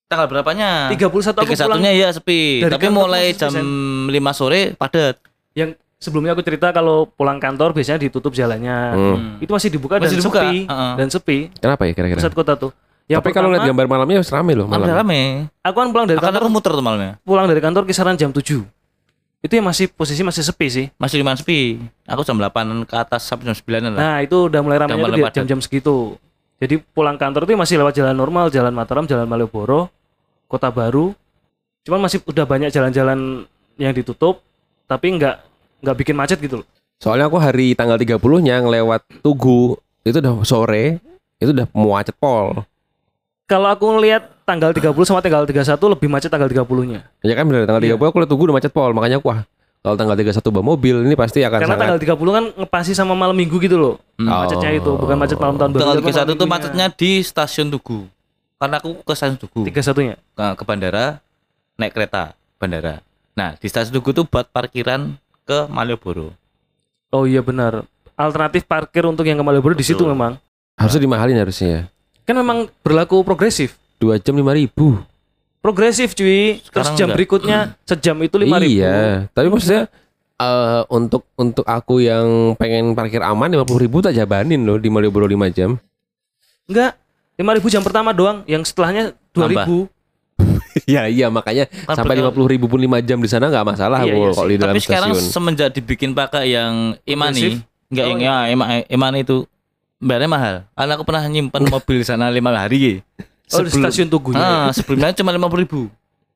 Tanggal 0.07 0.27
berapanya? 0.27 0.87
31 0.87 1.03
aku 1.03 1.19
pulang. 1.43 1.51
satunya 1.53 1.91
ya 1.91 2.07
sepi. 2.09 2.63
Dari 2.63 2.71
Tapi 2.71 2.85
kantor 2.85 2.95
mulai 2.97 3.25
jam 3.31 3.51
sepi, 3.51 3.65
5 4.09 4.31
sore 4.31 4.61
padat. 4.73 5.15
Yang 5.51 5.69
sebelumnya 5.97 6.31
aku 6.31 6.41
cerita 6.41 6.69
kalau 6.69 7.09
pulang 7.09 7.37
kantor 7.37 7.73
biasanya 7.73 7.99
ditutup 7.99 8.31
jalannya. 8.31 8.77
Hmm. 8.89 9.19
Itu 9.37 9.51
masih 9.51 9.67
dibuka 9.67 9.97
Masih 9.97 10.15
dan 10.15 10.17
dibuka, 10.17 10.41
sepi. 10.41 10.57
heeh. 10.63 10.93
Dan 10.95 11.07
sepi. 11.09 11.37
Kenapa 11.53 11.81
ya 11.83 11.91
kira-kira? 11.91 12.17
Pusat 12.17 12.33
kota 12.33 12.53
tuh. 12.55 12.71
Yang 13.07 13.19
Tapi 13.19 13.31
kalau 13.31 13.49
lihat 13.49 13.63
gambar 13.65 13.87
malamnya 13.87 14.19
rame 14.21 14.51
loh 14.51 14.67
Malam 14.67 14.83
malam. 14.83 14.99
rame. 14.99 15.21
aku 15.59 15.75
kan 15.75 15.87
pulang 15.89 16.05
dari 16.05 16.19
Akan 16.19 16.27
kantor 16.27 16.41
aku 16.41 16.51
muter 16.51 16.71
tuh 16.71 16.83
malamnya. 16.83 17.11
pulang 17.21 17.47
dari 17.47 17.59
kantor 17.59 17.83
kisaran 17.83 18.15
jam 18.15 18.31
7 18.31 18.43
itu 19.37 19.53
yang 19.53 19.67
masih 19.69 19.85
posisi 19.87 20.25
masih 20.25 20.41
sepi 20.41 20.67
sih 20.67 20.85
Masih 20.97 21.21
lumayan 21.21 21.37
sepi. 21.37 21.77
Aku 22.09 22.25
jam 22.25 22.35
8 22.35 22.89
ke 22.89 22.95
atas 22.97 23.21
sampai 23.21 23.47
jam 23.47 23.55
9 23.55 23.93
lah. 23.93 23.99
nah 23.99 24.17
itu 24.19 24.49
udah 24.49 24.61
mulai 24.65 24.77
padat. 24.81 25.33
jam-jam 25.33 25.59
segitu 25.61 26.17
jadi 26.57 26.81
pulang 26.91 27.21
kantor 27.21 27.45
itu 27.45 27.53
masih 27.53 27.75
lewat 27.77 27.93
jalan 27.93 28.17
normal 28.17 28.49
jalan 28.49 28.73
Mataram 28.73 29.05
jalan 29.05 29.29
Malioboro 29.29 29.93
kota 30.49 30.73
baru 30.73 31.13
cuman 31.85 32.09
masih 32.09 32.19
udah 32.25 32.43
banyak 32.43 32.73
jalan-jalan 32.73 33.45
yang 33.77 33.93
ditutup 33.93 34.41
tapi 34.89 35.13
nggak 35.15 35.37
nggak 35.85 35.95
bikin 36.01 36.15
macet 36.17 36.41
gitu 36.41 36.61
loh 36.63 36.67
Soalnya 36.97 37.29
aku 37.29 37.37
hari 37.37 37.77
tanggal 37.77 37.93
30-nya 37.93 38.65
ngelewat 38.65 39.21
Tugu 39.21 39.77
itu 40.01 40.17
udah 40.17 40.41
sore 40.41 40.97
itu 41.37 41.53
udah 41.53 41.69
macet 41.77 42.17
pol. 42.17 42.65
kalau 43.45 43.69
aku 43.69 43.85
ngelihat 43.95 44.33
tanggal 44.47 44.71
30 44.71 44.95
sama 45.03 45.19
tanggal 45.19 45.43
31 45.43 45.59
lebih 45.91 46.07
macet 46.07 46.29
tanggal 46.29 46.47
30-nya 46.47 47.03
Ya 47.19 47.33
kan 47.35 47.43
bener 47.43 47.67
tanggal 47.67 47.83
Iya. 47.83 47.93
30 47.93 48.07
aku 48.07 48.17
lihat 48.17 48.29
Tugu 48.29 48.43
udah 48.45 48.55
macet 48.55 48.71
pol 48.71 48.91
makanya 48.91 49.19
aku 49.19 49.27
wah 49.27 49.43
kalau 49.77 49.95
tanggal 49.95 50.15
31 50.15 50.39
bawa 50.49 50.65
mobil 50.65 50.95
ini 51.01 51.13
pasti 51.13 51.39
akan 51.41 51.51
karena 51.57 51.67
sangat 51.69 51.83
tanggal 51.83 51.99
30 52.17 52.31
kan 52.33 52.45
ngepasi 52.57 52.91
sama 52.91 53.13
malam 53.13 53.35
minggu 53.35 53.59
gitu 53.59 53.75
loh 53.75 53.95
Hmm. 54.15 54.31
macetnya 54.33 54.71
itu 54.73 54.89
bukan 54.89 55.13
macet 55.15 55.37
malam 55.37 55.55
tahun 55.55 55.69
baru 55.69 55.79
Tanggal 55.79 55.95
tapi 55.95 56.03
malam 56.03 56.15
31 56.17 56.25
tuh 56.25 56.33
minggunya. 56.39 56.49
macetnya 56.49 56.85
di 56.89 57.11
stasiun 57.21 57.67
Tugu. 57.69 57.99
Karena 58.57 58.75
aku 58.77 58.89
ke 58.97 59.13
stasiun 59.13 59.37
Tugu. 59.37 59.61
31 59.61 59.77
nya 60.03 60.15
Ke, 60.33 60.45
ke 60.55 60.63
bandara 60.63 61.05
naik 61.75 61.91
kereta 61.91 62.23
bandara. 62.55 63.05
Nah, 63.33 63.53
di 63.53 63.67
stasiun 63.67 63.93
Tugu 63.93 64.09
tuh 64.13 64.25
buat 64.25 64.47
parkiran 64.47 65.13
ke 65.43 65.67
Malioboro. 65.67 66.33
oh 67.09 67.23
iya 67.23 67.39
benar 67.39 67.85
alternatif 68.13 68.63
parkir 68.63 69.03
untuk 69.03 69.23
yang 69.23 69.35
ke 69.35 69.45
Malioboro 69.45 69.71
di 69.71 69.85
situ 69.85 70.01
memang 70.01 70.35
harusnya 70.73 70.99
dimahalin 70.99 71.37
harusnya 71.37 71.69
ya. 71.69 71.81
kan 72.23 72.35
memang 72.35 72.65
berlaku 72.81 73.21
progresif 73.21 73.77
Dua 73.97 74.15
jam 74.15 74.33
lima 74.33 74.51
ribu. 74.51 74.97
progresif 75.57 76.13
cuy 76.13 76.61
terus 76.63 76.63
Sekarang 76.63 76.95
jam 76.95 77.05
enggak. 77.05 77.17
berikutnya 77.17 77.57
sejam 77.83 78.15
itu 78.21 78.35
lima 78.37 78.55
ribu 78.55 78.77
Iya, 78.77 79.27
tapi 79.29 79.47
maksudnya 79.47 79.91
eh 80.33 80.81
untuk 80.87 81.27
untuk 81.33 81.65
aku 81.65 81.99
yang 81.99 82.23
pengen 82.55 82.93
parkir 82.93 83.19
aman 83.19 83.49
lima 83.49 83.63
puluh 83.63 83.81
ribu 83.81 83.99
tak 83.99 84.13
jabanin 84.13 84.63
loh 84.63 84.77
di 84.77 84.87
Malioboro 84.87 85.25
5 85.25 85.35
jam. 85.51 85.75
enggak 86.63 86.95
lima 87.35 87.51
ribu 87.51 87.67
jam 87.67 87.81
pertama 87.81 88.09
doang 88.11 88.45
yang 88.45 88.61
setelahnya 88.61 89.11
dua 89.29 89.49
ribu 89.49 89.89
ya 90.85 91.05
iya 91.05 91.27
makanya 91.27 91.65
Kan 91.83 91.97
sampai 91.97 92.15
lima 92.15 92.29
puluh 92.29 92.47
ribu 92.47 92.65
pun 92.65 92.77
5 92.77 92.87
jam 93.01 93.17
di 93.17 93.27
sana 93.27 93.49
nggak 93.49 93.65
masalah 93.67 93.99
Iya, 94.01 94.13
iya 94.13 94.29
kalau 94.31 94.47
di 94.47 94.57
dalam 94.57 94.71
Tapi 94.71 94.81
sekarang 94.81 95.11
stasiun. 95.11 95.31
semenjak 95.33 95.69
dibikin 95.73 96.11
pakai 96.13 96.43
yang? 96.49 96.95
Imani, 97.03 97.59
enggak 97.87 98.05
Oh, 98.05 98.09
yang 98.09 98.19
ya, 98.21 98.35
Ima- 98.47 98.87
Imani 98.87 99.19
itu 99.21 99.43
bayarnya 99.97 100.29
mahal. 100.29 100.55
Karena 100.69 100.91
aku 100.93 101.03
pernah 101.03 101.23
nyimpen 101.25 101.65
mobil 101.73 101.97
di 101.97 102.05
sana 102.05 102.29
lima 102.29 102.53
hari. 102.53 103.01
Oh 103.49 103.61
di 103.61 103.71
stasiun 103.71 104.07
Tugu 104.07 104.31
Ah, 104.31 104.69
sebelumnya 104.69 105.11
cuma 105.13 105.29
lima 105.29 105.47
puluh 105.47 105.63
ribu. 105.63 105.81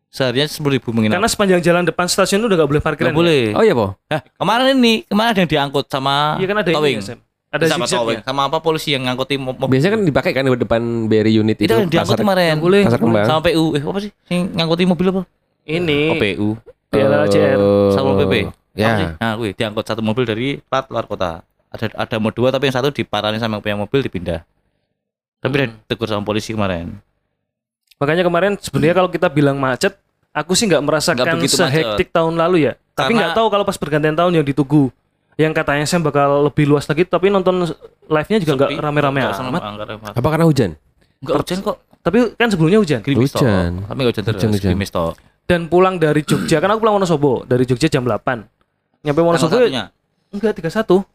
Seharinya 0.08 0.44
sepuluh 0.46 0.76
ribu 0.76 0.92
menginap. 0.92 1.16
karena 1.16 1.30
sepanjang 1.30 1.62
jalan 1.62 1.84
depan 1.84 2.04
stasiun 2.06 2.40
itu 2.40 2.48
udah 2.48 2.58
gak 2.58 2.70
boleh 2.70 2.82
parkiran 2.82 3.10
Nggak 3.10 3.20
boleh. 3.22 3.44
Oh 3.54 3.64
iya 3.64 3.72
po. 3.72 3.96
Eh, 4.06 4.20
kemarin 4.34 4.76
ini, 4.76 4.94
kemarin 5.06 5.30
ada 5.30 5.40
yang 5.40 5.50
diangkut 5.50 5.86
sama 5.88 6.36
iya 6.36 6.46
kan 6.46 6.58
ada 6.58 6.68
towing. 6.70 6.98
ini 6.98 7.06
ya, 7.06 7.16
ada 7.50 7.64
sama 7.66 7.84
zigzag 7.86 7.96
towing, 7.98 8.20
ya 8.20 8.24
sama 8.24 8.42
apa 8.44 8.58
polisi 8.60 8.90
yang 8.92 9.04
ngangkutin 9.04 9.40
mo- 9.40 9.52
mobil. 9.54 9.72
Biasanya 9.72 9.92
kan 9.94 10.02
dipakai 10.04 10.32
kan 10.32 10.44
di 10.44 10.52
depan 10.54 10.82
BRI 11.06 11.34
unit 11.38 11.58
itu 11.58 11.64
itu, 11.64 11.74
yang 11.74 11.88
diangkut 11.88 12.12
pasar, 12.14 12.20
kemarin. 12.22 12.44
Nggak 12.50 12.60
boleh. 12.62 12.84
pasar 12.84 13.00
kembang. 13.00 13.26
Sama 13.26 13.40
PU. 13.42 13.66
Eh, 13.72 13.82
apa 13.82 14.00
sih? 14.00 14.12
Yang 14.28 14.42
ngangkutin 14.54 14.88
mobil 14.88 15.08
apa? 15.10 15.22
ini 15.64 16.00
Oh, 16.06 16.18
PU. 16.18 16.48
PLHCR 16.90 17.56
Eh, 17.56 17.90
Satpol 17.90 18.14
PP. 18.18 18.34
Apa 18.42 18.52
sih? 18.74 18.76
Ya. 18.76 19.16
Nah, 19.16 19.32
gue 19.38 19.52
diangkut 19.52 19.84
satu 19.84 20.00
mobil 20.00 20.24
dari 20.24 20.48
plat 20.60 20.84
luar 20.88 21.04
kota. 21.06 21.40
Ada 21.70 21.88
ada 21.94 22.16
mau 22.20 22.32
dua 22.32 22.52
tapi 22.52 22.68
yang 22.68 22.76
satu 22.76 22.88
diparani 22.90 23.36
sama 23.36 23.56
yang 23.56 23.64
punya 23.64 23.78
mobil 23.78 24.00
dipindah. 24.02 24.44
Tapi 25.42 25.52
udah 25.52 25.68
Hmm. 25.68 25.82
tegur 25.86 26.06
sama 26.06 26.22
polisi 26.22 26.54
kemarin. 26.54 27.02
makanya 27.98 28.26
kemarin 28.26 28.58
sebenarnya 28.58 28.96
kalau 28.96 29.10
kita 29.10 29.30
bilang 29.30 29.62
macet 29.62 29.94
aku 30.32 30.58
sih 30.58 30.66
nggak 30.66 30.82
merasakan 30.82 31.22
Nggak 31.22 31.38
begitu 31.38 31.54
sehektik 31.56 32.10
tahun 32.10 32.34
lalu 32.34 32.66
ya 32.66 32.74
tapi 32.92 33.14
Karena- 33.14 33.30
nggak 33.30 33.38
tahu 33.38 33.48
kalau 33.48 33.62
pas 33.62 33.78
pergantian 33.78 34.18
tahun 34.18 34.42
yang 34.42 34.42
ditugu 34.42 34.90
yang 35.38 35.54
katanya 35.54 35.86
saya 35.86 36.02
bakal 36.02 36.50
lebih 36.50 36.66
luas 36.66 36.90
lagi 36.90 37.06
tapi 37.06 37.30
nonton 37.30 37.62
live-nya 38.04 38.38
juga 38.42 38.54
nggak 38.58 38.70
rame-rame 38.74 39.22
Nggak 39.22 39.38
amat 39.40 39.62
nggak 39.62 39.88
rame. 39.88 40.06
Apa 40.14 40.28
karena 40.28 40.46
hujan? 40.46 40.72
Enggak 41.22 41.36
hujan 41.46 41.58
kok. 41.62 41.78
tapi 42.02 42.18
kan 42.34 42.48
sebelumnya 42.50 42.80
hujan 42.82 43.00
Gerimis 43.06 43.30
toh. 43.30 43.46
Hujan. 43.46 43.72
Tapi 43.86 44.02
hujan 44.02 44.24
terus. 44.26 44.34
Hujan, 44.36 44.50
hujan. 44.50 44.70
Gerimis 44.74 44.90
toh. 44.90 45.14
dan 45.46 45.62
pulang 45.68 45.96
dari 45.98 46.22
Jogja 46.26 46.58
kan 46.58 46.74
aku 46.74 46.82
pulang 46.82 46.98
Wonosobo 46.98 47.46
dari 47.46 47.70
Jogja 47.70 47.86
jam 47.86 48.02
8 48.02 48.42
nyampe 49.04 49.22
Wonosobo 49.22 49.62
enggak 50.32 50.58
31 50.58 51.06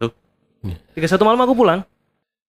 Loh? 0.00 0.10
31 0.96 1.20
malam 1.20 1.40
aku 1.42 1.52
pulang 1.52 1.80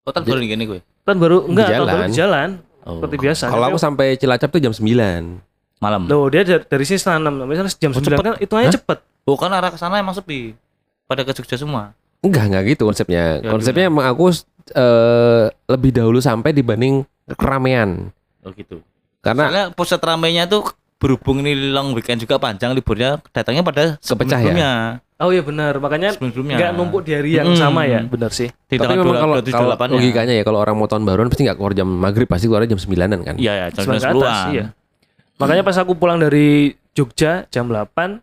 tak 0.07 0.23
baru 0.23 0.43
gini 0.43 0.63
gue. 0.65 0.81
Kan 1.11 1.19
baru 1.19 1.37
enggak 1.45 1.67
tahun 1.69 1.79
baru 1.81 1.91
jalan. 1.91 2.09
di 2.09 2.17
jalan 2.17 2.51
Oh. 2.81 2.97
seperti 2.97 3.17
biasa 3.21 3.45
Kalau 3.53 3.65
aku 3.69 3.77
sampai 3.77 4.17
Cilacap 4.17 4.49
tuh 4.49 4.61
jam 4.65 4.73
9. 4.73 5.37
Malam. 5.81 6.01
Loh 6.09 6.33
dia 6.33 6.45
dari, 6.45 6.85
sini 6.85 6.97
setengah 6.97 7.19
enam, 7.29 7.35
misalnya 7.45 7.73
jam 7.77 7.93
Oh, 7.93 8.01
cepet. 8.01 8.17
kan 8.21 8.35
itu 8.41 8.55
aja 8.57 8.69
cepet. 8.73 8.99
Bukan 9.25 9.53
arah 9.53 9.69
ke 9.69 9.77
sana 9.77 10.01
emang 10.01 10.17
sepi. 10.17 10.57
Pada 11.05 11.21
ke 11.21 11.33
Jogja 11.33 11.61
semua. 11.61 11.93
Enggak, 12.21 12.49
enggak 12.49 12.63
gitu 12.73 12.83
konsepnya. 12.85 13.41
Ya, 13.41 13.49
konsepnya 13.49 13.89
emang 13.89 14.05
aku 14.07 14.33
eh, 14.71 15.45
lebih 15.67 15.91
dahulu 15.93 16.21
sampai 16.21 16.53
dibanding 16.53 17.05
keramaian. 17.35 18.09
Oh 18.41 18.53
gitu. 18.53 18.81
Karena 19.21 19.49
Soalnya 19.49 19.65
pusat 19.73 20.01
ramainya 20.01 20.49
tuh 20.49 20.73
berhubung 20.97 21.41
ini 21.41 21.73
long 21.73 21.93
weekend 21.93 22.21
juga 22.21 22.37
panjang 22.37 22.73
liburnya 22.73 23.21
datangnya 23.33 23.61
pada 23.61 23.97
Kepecah 24.01 24.41
ya? 24.41 25.01
Oh 25.21 25.29
iya 25.29 25.45
benar, 25.45 25.77
makanya 25.77 26.17
nggak 26.17 26.73
numpuk 26.73 27.05
di 27.05 27.13
hari 27.13 27.37
yang 27.37 27.53
Mm. 27.53 27.61
sama 27.61 27.85
ya, 27.85 28.01
benar 28.03 28.33
sih. 28.33 28.49
Di 28.49 28.75
tapi 28.75 28.97
memang 28.97 29.21
kalau, 29.21 29.35
27, 29.37 29.53
kalau 29.53 29.69
28 29.71 29.87
-nya. 29.87 29.97
logikanya 30.01 30.33
ya 30.33 30.43
kalau 30.43 30.59
orang 30.59 30.75
mau 30.75 30.89
tahun 30.89 31.05
baruan 31.05 31.29
pasti 31.29 31.45
nggak 31.45 31.55
keluar 31.55 31.73
jam 31.77 31.85
maghrib 31.87 32.25
pasti 32.25 32.49
keluar 32.49 32.65
jam 32.65 32.81
9-an 32.81 33.21
kan. 33.23 33.35
Iya 33.37 33.53
ya, 33.55 33.67
jam 33.69 33.83
Sembilan 33.85 34.01
ke 34.01 34.09
10 34.09 34.17
atas, 34.17 34.39
iya. 34.51 34.65
Makanya 35.37 35.63
pas 35.63 35.77
aku 35.77 35.93
pulang 35.95 36.17
dari 36.17 36.73
Jogja 36.91 37.45
jam 37.47 37.69
8 37.69 38.17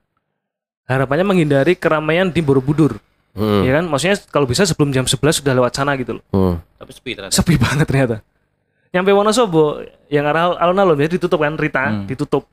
harapannya 0.85 1.25
menghindari 1.27 1.73
keramaian 1.73 2.27
di 2.27 2.41
Borobudur. 2.41 2.97
Hmm. 3.31 3.61
Ya 3.61 3.77
kan? 3.77 3.85
Maksudnya 3.85 4.17
kalau 4.27 4.43
bisa 4.43 4.65
sebelum 4.65 4.89
jam 4.89 5.05
11 5.05 5.37
sudah 5.37 5.53
lewat 5.53 5.71
sana 5.71 5.93
gitu 5.95 6.17
loh. 6.17 6.23
Hmm. 6.29 6.55
Tapi 6.75 6.91
sepi 6.91 7.11
ternyata. 7.13 7.33
Sepi 7.33 7.53
banget 7.61 7.85
ternyata. 7.85 8.17
Nyampe 8.89 9.13
Wonosobo 9.13 9.79
yang 10.07 10.25
arah 10.25 10.57
alun-alun 10.57 10.97
ya 10.97 11.07
ditutup 11.07 11.37
kan 11.37 11.53
Rita, 11.53 11.85
Hmm. 11.85 12.09
ditutup. 12.09 12.49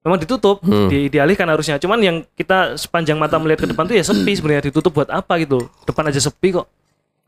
Memang 0.00 0.16
ditutup, 0.16 0.64
Hmm. 0.64 0.88
di, 0.88 1.12
dialihkan 1.12 1.44
harusnya. 1.44 1.76
Cuman 1.76 2.00
yang 2.00 2.16
kita 2.32 2.80
sepanjang 2.80 3.20
mata 3.20 3.36
melihat 3.36 3.68
ke 3.68 3.68
depan 3.68 3.84
tuh 3.84 3.96
ya 3.96 4.04
sepi 4.04 4.32
sebenarnya 4.32 4.72
ditutup 4.72 4.96
buat 4.96 5.12
apa 5.12 5.36
gitu. 5.38 5.60
Depan 5.84 6.08
aja 6.08 6.16
sepi 6.16 6.56
kok. 6.56 6.64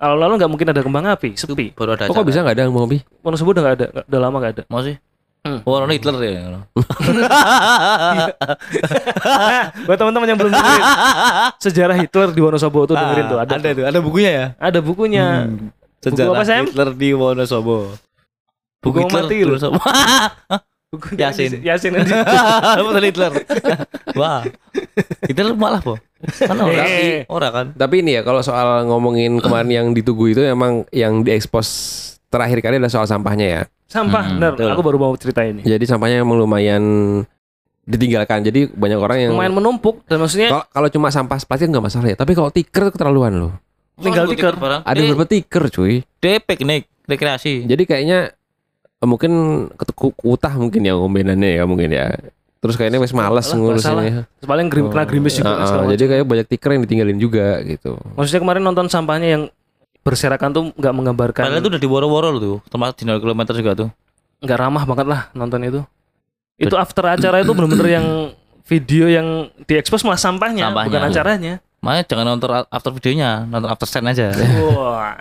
Alun-alun 0.01 0.41
nggak 0.41 0.51
mungkin 0.51 0.69
ada 0.73 0.81
kembang 0.81 1.05
api, 1.07 1.37
sepi. 1.37 1.77
Baru 1.77 1.93
ada 1.93 2.09
Oh, 2.09 2.17
kok 2.17 2.25
bisa 2.25 2.41
nggak 2.41 2.57
ada 2.59 2.73
mau 2.73 2.89
Bi? 2.89 3.05
Wonosobo 3.21 3.53
udah 3.53 3.63
nggak 3.63 3.77
ada, 3.77 3.87
udah 4.03 4.19
lama 4.19 4.37
nggak 4.41 4.53
ada. 4.57 4.63
Mau 4.67 4.81
sih? 4.81 4.97
Hmm. 5.43 5.59
Oh, 5.63 5.75
orang 5.75 5.91
Hitler 5.91 6.17
ya. 6.23 6.65
Buat 9.85 9.99
teman-teman 9.99 10.27
yang 10.27 10.39
belum 10.39 10.53
dengerin 10.55 10.83
sejarah 11.59 11.97
Hitler 11.99 12.29
di 12.31 12.41
Wonosobo 12.41 12.87
tuh 12.87 12.97
dengerin 12.97 13.27
tuh 13.29 13.39
ada. 13.39 13.53
ada 13.59 13.69
tuh, 13.75 13.85
ada 13.85 13.99
bukunya 14.01 14.31
ya. 14.31 14.47
Ada 14.57 14.79
bukunya. 14.81 15.27
Buku 16.03 16.23
apa, 16.25 16.43
Sam? 16.43 16.67
Hitler 16.67 16.91
di 16.95 17.11
Wonosobo. 17.13 17.95
Buku 18.81 18.99
mati 19.07 19.35
di. 19.35 19.45
Wonosobo. 19.45 19.77
Yasin. 20.93 21.65
Yasin. 21.65 21.93
Betul 21.97 23.05
Hitler. 23.09 23.33
Wah. 24.13 24.45
Hitler 25.25 25.57
malah 25.57 25.81
po. 25.81 25.97
Kan 26.23 26.55
orang, 26.55 26.85
Eh. 26.85 27.25
orang 27.27 27.51
kan. 27.51 27.67
Tapi 27.75 28.05
ini 28.05 28.15
ya 28.15 28.23
kalau 28.23 28.41
soal 28.41 28.85
ngomongin 28.85 29.41
kemarin 29.41 29.71
yang 29.73 29.87
ditugu 29.91 30.29
itu 30.29 30.45
emang 30.45 30.85
yang 30.91 31.25
diekspos 31.25 31.67
terakhir 32.29 32.61
kali 32.61 32.77
adalah 32.77 32.93
soal 32.93 33.09
sampahnya 33.09 33.47
ya. 33.49 33.63
Sampah, 33.89 34.25
Hmm, 34.25 34.37
bener. 34.37 34.51
betul. 34.55 34.69
Aku 34.69 34.83
baru 34.83 34.99
mau 34.99 35.13
cerita 35.17 35.41
ini. 35.43 35.61
Jadi 35.63 35.85
sampahnya 35.85 36.21
emang 36.21 36.37
lumayan 36.37 36.85
ditinggalkan. 37.83 38.41
Jadi 38.43 38.69
banyak 38.69 38.97
orang 38.97 39.19
yang 39.19 39.33
Lumayan 39.33 39.53
menumpuk 39.55 40.05
dan 40.07 40.21
maksudnya 40.21 40.49
kalau 40.51 40.65
kalau 40.67 40.89
cuma 40.91 41.09
sampah 41.09 41.39
plastik 41.39 41.69
nggak 41.69 41.83
masalah 41.83 42.09
ya. 42.09 42.17
Tapi 42.17 42.33
kalau 42.33 42.49
tiker 42.49 42.83
itu 42.85 42.93
keterlaluan 42.93 43.33
loh. 43.35 43.53
Tinggal 43.97 44.25
Oh, 44.25 44.31
tiker. 44.31 44.55
barang. 44.55 44.83
Ada 44.83 44.99
beberapa 45.03 45.25
tiker 45.27 45.63
cuy. 45.69 46.05
Dia 46.19 46.37
piknik, 46.39 46.85
rekreasi. 47.05 47.65
Jadi 47.65 47.83
kayaknya 47.83 48.33
mungkin 49.05 49.33
ketuk- 49.75 50.15
kutah 50.15 50.55
mungkin 50.55 50.81
ya 50.81 50.95
ngombenannya 50.95 51.51
ya 51.59 51.65
mungkin 51.65 51.91
ya. 51.91 52.15
Terus 52.63 52.79
kayaknya 52.79 53.03
wes 53.03 53.11
males 53.11 53.43
salah. 53.43 53.59
ngurusinnya. 53.59 54.23
paling 54.47 54.71
grim, 54.71 54.87
kena 54.87 55.03
grimis 55.03 55.35
juga. 55.35 55.51
Ah, 55.51 55.67
segala 55.67 55.91
jadi 55.93 56.05
kayak 56.09 56.25
banyak 56.25 56.47
tiker 56.47 56.71
yang 56.73 56.83
ditinggalin 56.87 57.19
juga 57.19 57.59
gitu. 57.63 57.99
maksudnya 58.15 58.39
kemarin 58.39 58.63
nonton 58.63 58.87
sampahnya 58.87 59.29
yang 59.35 59.43
berserakan 60.03 60.51
tuh 60.51 60.63
nggak 60.75 60.95
menggambarkan 60.95 61.43
Padahal 61.43 61.59
itu 61.59 61.71
udah 61.71 61.83
di 61.83 61.89
woro-woro 61.91 62.29
loh 62.31 62.41
tuh, 62.41 62.57
termasuk 62.67 63.03
di 63.03 63.05
0 63.07 63.19
km 63.19 63.43
juga 63.53 63.73
tuh. 63.75 63.89
nggak 64.39 64.59
ramah 64.59 64.83
banget 64.83 65.07
lah 65.07 65.21
nonton 65.35 65.59
itu. 65.63 65.81
Itu 66.55 66.75
after 66.75 67.03
acara 67.07 67.43
itu 67.43 67.51
bener-bener 67.51 67.89
yang 67.93 68.07
video 68.63 69.07
yang 69.07 69.27
diekspos 69.67 70.03
malah 70.03 70.19
sampahnya, 70.19 70.71
Sampahnya. 70.71 70.87
bukan 70.87 71.03
acaranya. 71.05 71.55
Makanya 71.83 72.03
jangan 72.07 72.27
nonton 72.31 72.51
after 72.65 72.91
videonya, 72.91 73.43
nonton 73.43 73.67
after 73.67 73.87
stand 73.91 74.07
aja. 74.07 74.31
Wah. 74.71 75.19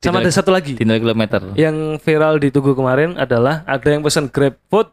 Ah. 0.00 0.04
Sama 0.06 0.18
ada 0.18 0.32
satu 0.32 0.48
lagi 0.48 0.72
di 0.72 0.82
0 0.82 0.96
km. 0.98 1.22
yang 1.54 1.76
viral 1.96 2.36
di 2.36 2.48
Tugu 2.48 2.72
kemarin 2.72 3.14
adalah 3.14 3.60
ada 3.64 3.84
yang 3.84 4.00
pesan 4.00 4.26
Grab 4.26 4.56
Food 4.66 4.88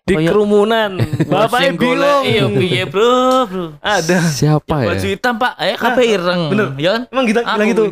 di 0.00 0.14
Oh, 0.14 0.20
iya. 0.20 0.30
kerumunan. 0.30 0.90
Bapaknya 1.26 1.74
bingung. 1.74 2.22
Iya, 2.22 2.44
piye, 2.48 2.84
Bro, 2.84 3.10
Bro. 3.46 3.64
Ada. 3.80 4.20
Siapa 4.22 4.74
ya? 4.80 4.88
Baju 4.90 5.06
hitam, 5.08 5.34
Pak. 5.34 5.52
Eh, 5.58 5.74
kabeh 5.74 6.04
ireng. 6.06 6.40
bener. 6.46 6.68
Ya 6.76 6.90
kan? 6.92 7.02
Emang 7.08 7.24
kita 7.24 7.40
bilang 7.42 7.68
gitu. 7.68 7.84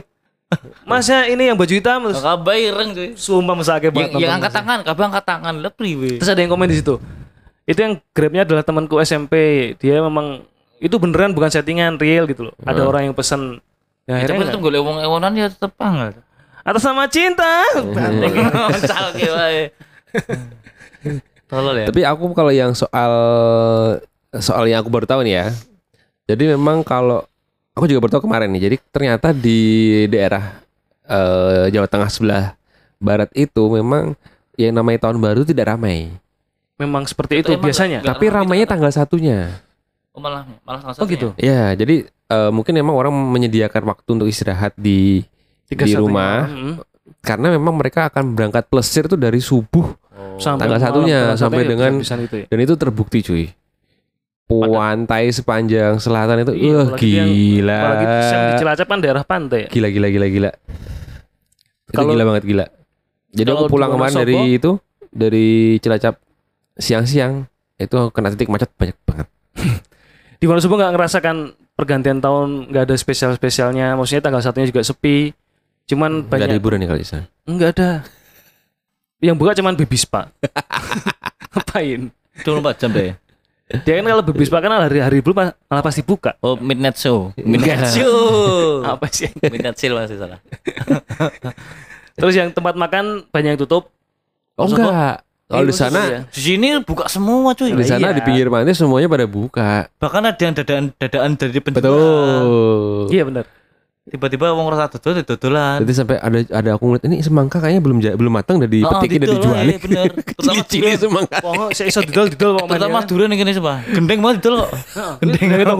Masa 0.84 1.24
ini 1.24 1.48
yang 1.48 1.56
baju 1.56 1.72
hitam 1.72 1.98
terus 2.04 2.20
Kabeh 2.20 2.56
ireng 2.62 2.92
cuy. 2.92 3.08
sumpah 3.16 3.56
mesake 3.56 3.88
Yang, 3.88 3.94
banget. 3.96 4.10
yang 4.12 4.20
nonton 4.20 4.36
angkat 4.36 4.50
itu. 4.50 4.58
tangan, 4.60 4.78
kabeh 4.84 5.04
angkat 5.08 5.24
tangan. 5.24 5.54
Lah 5.58 5.72
priwe. 5.72 6.10
Terus 6.20 6.28
ada 6.28 6.38
yang 6.38 6.52
komen 6.52 6.68
di 6.68 6.76
situ. 6.76 6.94
Itu 7.64 7.78
yang 7.80 7.94
Grabnya 8.12 8.42
adalah 8.44 8.60
temanku 8.60 9.00
SMP. 9.00 9.34
Dia 9.76 9.98
memang 9.98 10.44
itu 10.76 10.92
beneran 10.94 11.32
bukan 11.32 11.48
settingan 11.48 11.96
real 11.96 12.28
gitu 12.28 12.44
loh. 12.44 12.54
Ada 12.60 12.84
orang 12.84 13.08
yang 13.08 13.16
pesan 13.16 13.64
ya, 14.04 14.20
Ya, 14.20 14.28
tapi 14.28 14.36
akhirnya 14.36 14.44
tetep 14.44 14.52
nggak- 14.52 14.64
golek 14.68 14.82
wong 14.84 14.98
ewonan 15.00 15.32
ya 15.32 15.46
tetep 15.48 15.72
angel. 15.74 16.12
Atas 16.62 16.82
nama 16.82 17.04
cinta. 17.06 17.52
Tolol 21.48 21.76
ya. 21.78 21.86
Tapi 21.90 22.00
aku 22.02 22.24
kalau 22.32 22.48
yang 22.48 22.72
soal 22.72 23.12
soal 24.32 24.64
yang 24.64 24.80
aku 24.80 24.88
baru 24.88 25.04
tahu 25.04 25.20
nih 25.22 25.34
ya. 25.36 25.46
Jadi 26.24 26.48
memang 26.48 26.80
kalau 26.80 27.26
aku 27.74 27.84
juga 27.84 28.00
baru 28.00 28.12
tahu 28.16 28.24
kemarin 28.24 28.48
nih. 28.48 28.62
Jadi 28.70 28.76
ternyata 28.88 29.28
di 29.30 29.60
daerah 30.08 30.62
eh, 31.04 31.68
Jawa 31.68 31.86
Tengah 31.86 32.08
sebelah 32.08 32.44
barat 32.96 33.28
itu 33.34 33.60
memang 33.68 34.14
yang 34.56 34.72
namanya 34.72 35.08
tahun 35.08 35.18
baru 35.18 35.42
tidak 35.44 35.68
ramai. 35.68 36.08
Memang 36.80 37.04
seperti 37.04 37.44
itu 37.44 37.52
Emang 37.52 37.68
biasanya. 37.68 38.00
nggak- 38.00 38.10
Tapi 38.16 38.24
ramainya 38.30 38.66
tanggal 38.66 38.90
satunya. 38.90 39.60
Oh, 40.12 40.20
malah 40.20 40.44
malah 40.62 40.80
salah 40.82 40.96
Oh 40.98 41.06
gitu. 41.08 41.32
Ya, 41.36 41.72
jadi 41.72 42.04
eh, 42.08 42.50
mungkin 42.50 42.72
memang 42.72 42.96
orang 42.96 43.12
menyediakan 43.12 43.82
waktu 43.84 44.08
untuk 44.08 44.28
istirahat 44.28 44.72
di 44.76 45.24
Tiga 45.72 45.84
di 45.88 45.94
rumah 45.96 46.46
Mm. 46.46 46.74
karena 47.20 47.46
memang 47.50 47.74
mereka 47.74 48.06
akan 48.06 48.36
berangkat 48.36 48.68
plesir 48.68 49.08
tuh 49.08 49.16
dari 49.16 49.40
subuh 49.40 49.96
Sampai 50.38 50.64
Tanggal 50.66 50.80
satunya, 50.80 51.20
sampai 51.34 51.62
dengan- 51.66 51.98
itu 52.00 52.36
ya. 52.42 52.46
dan 52.48 52.58
itu 52.58 52.74
terbukti 52.74 53.20
cuy. 53.22 53.44
Pantai 54.48 55.32
sepanjang 55.32 55.96
selatan 55.96 56.44
itu, 56.44 56.52
Iya, 56.52 56.80
yang- 56.92 57.30
gila. 57.30 57.78
Apalagi 57.78 58.04
yang 58.04 58.42
di 58.44 58.54
Cilacap 58.58 58.86
kan 58.86 58.98
daerah 59.00 59.22
pantai 59.24 59.58
ya. 59.64 59.68
Gila 59.70 59.88
gila 59.88 60.08
gila 60.12 60.26
gila. 60.28 60.50
Itu 61.88 61.94
Kalau- 61.94 62.12
gila 62.12 62.24
banget 62.28 62.44
gila. 62.44 62.66
Jadi 63.32 63.48
aku 63.48 63.64
pulang 63.66 63.90
kemarin 63.90 64.12
dari 64.14 64.36
itu 64.52 64.70
dari 65.08 65.48
Cilacap 65.80 66.20
siang-siang 66.76 67.48
itu 67.76 67.96
kena 68.12 68.28
titik 68.28 68.52
macet 68.52 68.68
banyak 68.76 68.96
banget. 69.04 69.26
Di 70.40 70.44
Wonosobo 70.44 70.76
nggak 70.76 70.92
ngerasakan 70.92 71.36
pergantian 71.72 72.20
tahun 72.20 72.68
nggak 72.68 72.82
ada 72.88 72.96
spesial 72.96 73.32
spesialnya. 73.32 73.96
Maksudnya 73.96 74.20
tanggal 74.20 74.42
satunya 74.44 74.68
juga 74.68 74.84
sepi. 74.84 75.32
Cuman 75.84 76.10
Gak 76.22 76.30
ada 76.30 76.32
banyak 76.46 76.56
hiburan 76.56 76.78
nih 76.78 76.88
kali 76.88 77.02
sana. 77.02 77.26
nggak 77.42 77.70
ada. 77.74 77.90
Yang 79.18 79.36
buka 79.36 79.52
cuman 79.54 79.74
baby 79.74 79.96
spa. 79.96 80.30
Ngapain? 81.52 82.10
24 82.42 82.80
jam 82.80 82.90
deh. 82.90 83.12
Dia 83.72 83.94
kan 83.96 84.06
kalau 84.06 84.22
baby 84.22 84.44
spa 84.44 84.58
kan 84.58 84.72
hari-hari 84.74 85.20
belum 85.20 85.32
ma- 85.34 85.56
malah 85.64 85.80
pasti 85.80 86.00
buka. 86.00 86.36
Oh, 86.38 86.54
midnight 86.56 86.96
show. 86.96 87.32
Midnight 87.36 87.88
show. 87.88 88.82
Apa 88.84 89.06
sih? 89.08 89.30
midnight 89.38 89.76
show 89.76 89.94
masih 89.94 90.18
salah. 90.18 90.38
Terus 92.18 92.34
yang 92.34 92.50
tempat 92.50 92.74
makan 92.74 93.24
banyak 93.26 93.56
yang 93.56 93.60
tutup. 93.60 93.88
Oh 94.54 94.66
enggak. 94.66 95.24
Kalau 95.46 95.64
di 95.64 95.74
sana 95.74 96.00
iya. 96.02 96.20
Di 96.28 96.40
sini 96.42 96.80
buka 96.80 97.04
semua 97.06 97.52
cuy. 97.52 97.72
di 97.72 97.84
sana 97.84 98.08
Iya. 98.08 98.16
di 98.16 98.22
pinggir 98.22 98.48
pantai 98.48 98.72
semuanya 98.72 99.04
pada 99.06 99.24
buka. 99.24 99.84
Bahkan 99.96 100.22
ada 100.26 100.40
yang 100.40 100.54
dadaan 100.54 100.84
dadaan 100.96 101.30
dari 101.36 101.60
penjual. 101.60 101.84
Betul. 101.84 103.12
Iya 103.12 103.22
benar. 103.28 103.44
Tiba-tiba 104.02 104.50
wong 104.50 104.66
rasa 104.66 104.90
dodol 104.98 105.22
dodolan. 105.22 105.78
Jadi 105.86 105.92
sampai 105.94 106.18
ada 106.18 106.38
ada 106.50 106.70
aku 106.74 106.90
ngeliat 106.90 107.06
ini 107.06 107.22
semangka 107.22 107.62
kayaknya 107.62 107.86
belum 107.86 108.02
belum 108.02 108.32
matang 108.34 108.58
udah 108.58 108.66
dipetikin 108.66 109.18
dan 109.22 109.28
dijualin. 109.38 109.70
eh, 109.70 109.78
bener. 109.78 110.10
Cili-cili 110.42 110.90
semangka. 110.98 111.38
Oh, 111.46 111.70
saya 111.70 111.86
iso 111.86 112.02
didol 112.02 112.26
didol 112.26 112.58
kok 112.58 112.66
Terutama 112.66 113.06
durian 113.06 113.30
gini 113.30 113.54
sumpah. 113.54 113.78
Gendeng 113.86 114.18
banget 114.18 114.42
didol 114.42 114.66
kok. 114.66 114.70
Gendeng 115.22 115.46
gitu 115.54 115.74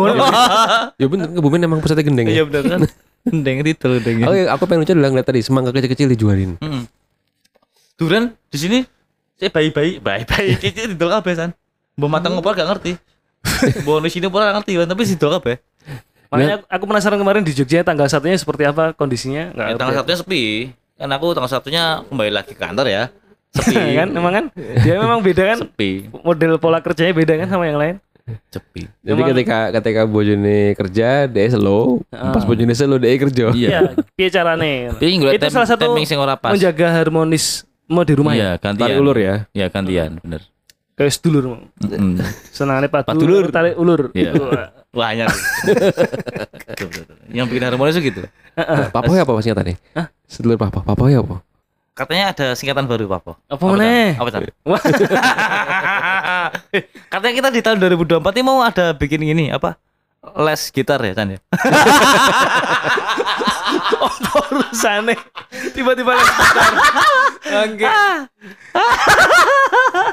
Ya 1.02 1.06
bener 1.10 1.26
Kebumen 1.34 1.66
emang 1.66 1.82
pusatnya 1.82 2.06
gendeng 2.06 2.30
Iya 2.30 2.42
ya. 2.42 2.44
bener 2.46 2.62
kan. 2.70 2.80
Gendeng 3.26 3.56
didol 3.66 3.92
gendeng. 3.98 4.16
Aku, 4.22 4.34
aku 4.54 4.62
pengen 4.70 4.80
lucu 4.86 4.92
adalah 4.94 5.10
ngeliat 5.10 5.26
tadi 5.26 5.40
semangka 5.42 5.70
kecil-kecil 5.74 6.06
dijualin. 6.14 6.50
Mm. 6.62 6.86
Durian 7.98 8.24
di 8.54 8.58
sini 8.62 8.78
saya 9.34 9.50
bayi-bayi, 9.50 9.98
bayi-bayi 9.98 10.62
itu 10.62 10.94
didol 10.94 11.10
kabeh 11.10 11.34
san. 11.34 11.50
Mbok 11.98 12.06
matang 12.06 12.38
apa 12.38 12.54
gak 12.54 12.70
ngerti. 12.70 12.92
Sini 14.14 14.30
pura 14.30 14.54
gak 14.54 14.62
ngerti, 14.62 14.78
tapi 14.86 15.02
didol 15.10 15.42
kabeh. 15.42 15.58
Makanya 16.32 16.56
aku 16.64 16.84
penasaran 16.84 17.20
kemarin 17.20 17.42
di 17.42 17.52
Jogja 17.52 17.84
tanggal 17.84 18.08
satunya 18.08 18.34
seperti 18.34 18.64
apa 18.64 18.90
kondisinya? 18.90 19.52
Nggak 19.52 19.66
Ya, 19.66 19.76
tanggal 19.76 19.94
satunya 19.94 20.18
sepi. 20.18 20.44
Kan 20.96 21.10
aku 21.10 21.26
tanggal 21.30 21.50
satunya 21.50 21.82
kembali 22.02 22.30
lagi 22.30 22.52
ke 22.52 22.58
kantor 22.58 22.86
ya. 22.88 23.02
Sepi. 23.52 23.76
kan 24.00 24.08
memang 24.08 24.32
kan 24.32 24.44
dia 24.56 24.96
memang 24.96 25.20
beda 25.20 25.42
kan 25.46 25.58
Sepi. 25.60 26.08
model 26.16 26.56
pola 26.56 26.80
kerjanya 26.80 27.12
beda 27.12 27.36
kan 27.36 27.46
sama 27.46 27.68
yang 27.68 27.76
lain 27.76 27.96
Sepi. 28.48 28.88
Jadi 29.02 29.12
Emang- 29.12 29.28
ketika 29.28 29.58
ketika 29.74 30.02
bojone 30.06 30.72
kerja, 30.72 31.26
dia 31.26 31.46
slow. 31.50 32.00
Ah. 32.08 32.30
Pas 32.30 32.46
bojone 32.46 32.72
slow, 32.72 32.96
dia 32.96 33.12
kerja. 33.18 33.44
Iya. 33.52 33.68
ya 33.68 33.80
piye 34.10 34.28
carane 34.30 34.94
itu 34.96 35.36
tem- 35.36 35.50
salah 35.50 35.68
satu 35.68 35.92
sing 36.00 36.16
ora 36.16 36.32
pas. 36.32 36.54
menjaga 36.54 36.96
harmonis 36.96 37.66
mau 37.84 38.06
di 38.06 38.14
rumah 38.14 38.32
Iya, 38.32 38.56
ya 38.56 38.62
gantian. 38.62 38.88
Tarik 38.88 38.96
ulur 38.96 39.18
ya. 39.18 39.34
Iya, 39.52 39.66
gantian, 39.68 40.16
bener. 40.16 40.48
kayak 40.92 41.08
sedulur 41.10 41.66
Mm. 41.76 42.20
senangnya 42.48 42.86
Padulur. 42.86 43.10
padulur 43.10 43.44
tarik 43.48 43.74
ulur 43.74 44.00
Iya. 44.14 44.32
Wah, 44.92 45.16
yang 47.36 47.48
bikin 47.48 47.64
harmonis 47.64 47.96
itu 47.96 48.12
gitu. 48.12 48.22
Papoy 48.92 49.24
apa 49.24 49.32
mas 49.32 49.44
singkatannya? 49.48 49.76
Sedulur 50.28 50.60
papa. 50.60 50.84
Papoy 50.84 51.16
apa? 51.16 51.40
Katanya 51.92 52.32
ada 52.32 52.56
singkatan 52.56 52.88
baru 52.88 53.04
Papo. 53.04 53.36
Apa 53.52 53.64
meneh? 53.68 54.16
Apa. 54.16 54.40
Eh, 56.72 56.84
Katanya 57.12 57.34
kita 57.36 57.48
di 57.52 57.60
tahun 57.60 57.84
2024 57.84 58.32
ini 58.32 58.40
mau 58.40 58.64
ada 58.64 58.96
bikin 58.96 59.20
gini 59.20 59.52
apa? 59.52 59.76
Les 60.40 60.72
gitar 60.72 61.04
ya 61.04 61.12
Chan 61.12 61.36
ya? 61.36 61.40
Urusane 64.32 65.20
tiba-tiba 65.76 66.16
les 66.16 66.30
gitar. 66.32 66.72
Oke. 67.68 67.84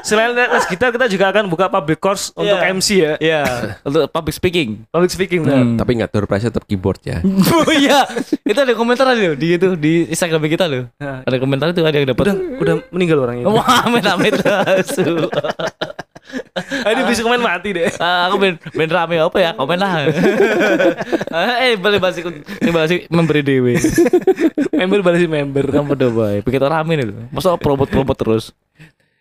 Selain 0.00 0.30
les 0.32 0.64
gitar 0.64 0.88
kita 0.88 1.06
juga 1.06 1.28
akan 1.28 1.46
buka 1.46 1.66
public 1.66 1.98
course 1.98 2.32
untuk 2.32 2.50
Iya. 2.52 2.70
MC 2.70 2.88
ya. 2.96 3.12
Iya, 3.16 3.42
untuk 3.82 4.08
public 4.08 4.32
speaking. 4.32 4.68
Public 4.88 5.10
speaking 5.10 5.40
benar. 5.42 5.64
Tapi 5.76 5.90
nggak 5.96 6.10
door 6.10 6.24
prize 6.24 6.44
tetap 6.44 6.64
keyboard 6.64 7.00
ya. 7.00 7.20
oh 7.56 7.70
iya, 7.70 8.06
itu 8.42 8.56
ada 8.56 8.72
komentar 8.72 9.06
loh 9.06 9.34
di 9.34 9.54
itu 9.54 9.74
di 9.74 10.06
Instagram 10.06 10.40
kita 10.46 10.64
loh. 10.64 10.88
Nah, 10.96 11.22
Ada 11.22 11.36
komentar 11.36 11.68
itu 11.68 11.80
ada 11.80 11.92
yang 11.92 12.08
dapat. 12.08 12.24
udah 12.26 12.36
udah 12.58 12.74
meninggal 12.90 13.18
orangnya. 13.20 13.44
Wah, 13.46 13.84
amit 13.84 14.04
amit 14.04 14.34
asu. 14.80 15.28
Ah, 16.86 16.94
Ini 16.94 17.02
bisa 17.04 17.20
komen 17.20 17.42
mati 17.42 17.74
deh. 17.74 17.90
Ah, 17.98 18.30
aku 18.30 18.38
ben 18.38 18.54
ben 18.70 18.86
rame 18.86 19.18
apa 19.18 19.34
ya? 19.36 19.50
Komen 19.52 19.76
lah. 19.76 20.06
eh, 21.66 21.74
boleh 21.74 21.98
bahas 21.98 22.16
ikut 22.16 22.30
ini 22.60 22.70
bahas 22.70 22.90
memberi 23.10 23.42
dewe. 23.42 23.74
Member 24.70 25.02
balas 25.02 25.20
member. 25.20 25.64
Kamu 25.66 25.92
udah 25.92 26.10
baik. 26.10 26.40
Begitu 26.46 26.64
rame 26.64 26.92
nih 26.94 27.06
loh. 27.10 27.26
Masa 27.30 27.58
promote-promote 27.58 28.14
terus. 28.16 28.44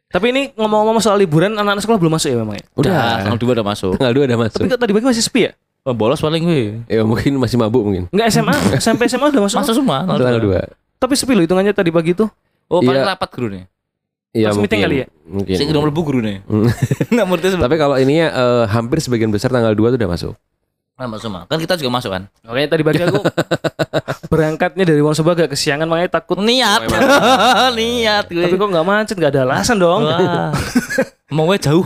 Tapi 0.09 0.25
ini 0.33 0.41
ngomong-ngomong 0.57 1.05
soal 1.05 1.21
liburan 1.21 1.53
anak-anak 1.53 1.85
sekolah 1.85 2.01
belum 2.01 2.13
masuk 2.17 2.33
ya 2.33 2.37
memang 2.41 2.57
ya? 2.57 2.65
Udah, 2.73 3.21
tanggal 3.21 3.37
dua 3.37 3.51
udah 3.53 3.67
masuk. 3.69 3.93
Tanggal 3.93 4.13
dua 4.17 4.23
udah 4.25 4.37
Tapi 4.41 4.45
masuk. 4.49 4.61
kok 4.65 4.81
tadi 4.81 4.91
pagi 4.97 5.05
masih 5.05 5.21
sepi 5.21 5.41
ya? 5.45 5.51
Oh, 5.85 5.93
bolos 5.93 6.17
paling 6.17 6.41
gue. 6.41 6.81
Ya 6.89 7.05
mungkin 7.05 7.37
masih 7.37 7.61
mabuk 7.61 7.85
mungkin. 7.85 8.09
Enggak 8.09 8.33
SMA, 8.33 8.53
SMP 8.75 9.05
SMA 9.05 9.29
udah 9.29 9.41
masuk. 9.45 9.57
Masuk 9.61 9.75
semua. 9.77 10.09
Tanggal 10.09 10.41
dua. 10.41 10.65
Tapi 10.97 11.13
sepi 11.13 11.37
loh 11.37 11.45
hitungannya 11.45 11.71
tadi 11.71 11.93
pagi 11.93 12.17
tuh. 12.17 12.25
Oh, 12.73 12.81
paling 12.81 13.05
Iya. 13.05 13.13
rapat 13.13 13.29
guru 13.29 13.47
nih. 13.53 13.63
Iya 14.29 14.49
mungkin. 14.53 14.77
kali 14.81 14.95
ya? 15.01 15.05
Mungkin. 15.25 15.55
Sing 15.57 15.67
udah 15.69 15.81
mlebu 15.85 16.01
guru 16.01 16.19
nih. 16.25 16.41
Enggak 17.13 17.25
ngerti 17.29 17.45
sebab. 17.53 17.63
Tapi 17.69 17.75
kalau 17.77 17.95
ininya 17.95 18.27
eh, 18.29 18.63
hampir 18.65 18.97
sebagian 18.99 19.29
besar 19.29 19.53
tanggal 19.53 19.77
2 19.77 19.93
tuh 19.93 19.97
udah 20.01 20.09
masuk. 20.09 20.33
Masuk 20.99 21.31
semua. 21.31 21.47
Kan 21.47 21.63
kita 21.63 21.79
juga 21.79 21.95
masuk 21.95 22.11
kan. 22.11 22.27
Oke 22.43 22.67
tadi 22.67 22.83
pagi 22.83 22.99
aku 23.07 23.23
berangkatnya 24.35 24.83
dari 24.83 24.99
Wonosobo 24.99 25.31
agak 25.31 25.55
kesiangan 25.55 25.87
makanya 25.87 26.19
takut. 26.19 26.35
Niat. 26.43 26.91
Niat 27.79 28.27
gue. 28.27 28.43
Tapi 28.43 28.55
kok 28.59 28.67
nggak 28.67 28.83
macet 28.83 29.15
nggak 29.15 29.31
ada 29.31 29.41
alasan 29.47 29.79
dong. 29.79 30.03
Ngomong 31.31 31.55
gue 31.55 31.59
jauh. 31.63 31.85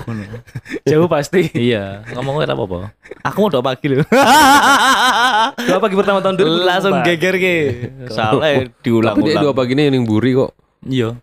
Jauh 0.88 1.06
pasti. 1.12 1.52
iya, 1.52 1.99
ngomong 2.15 2.39
gue 2.39 2.47
apa-apa. 2.47 2.95
Aku 3.28 3.43
mau 3.43 3.52
doa 3.52 3.60
pagi 3.60 3.91
loh. 3.91 3.99
Dua 5.67 5.80
pagi 5.84 5.99
pertama 5.99 6.23
tahun 6.23 6.39
dulu 6.39 6.63
Langsung 6.63 6.95
geger 7.04 7.36
ke. 7.36 7.56
Salah 8.08 8.63
diulang-ulang. 8.80 9.19
Tapi 9.19 9.36
dia 9.36 9.43
dua 9.43 9.52
pagi 9.52 9.76
ini 9.76 9.91
yang 9.91 10.08
buri 10.08 10.32
kok. 10.32 10.56
Iya. 10.88 11.19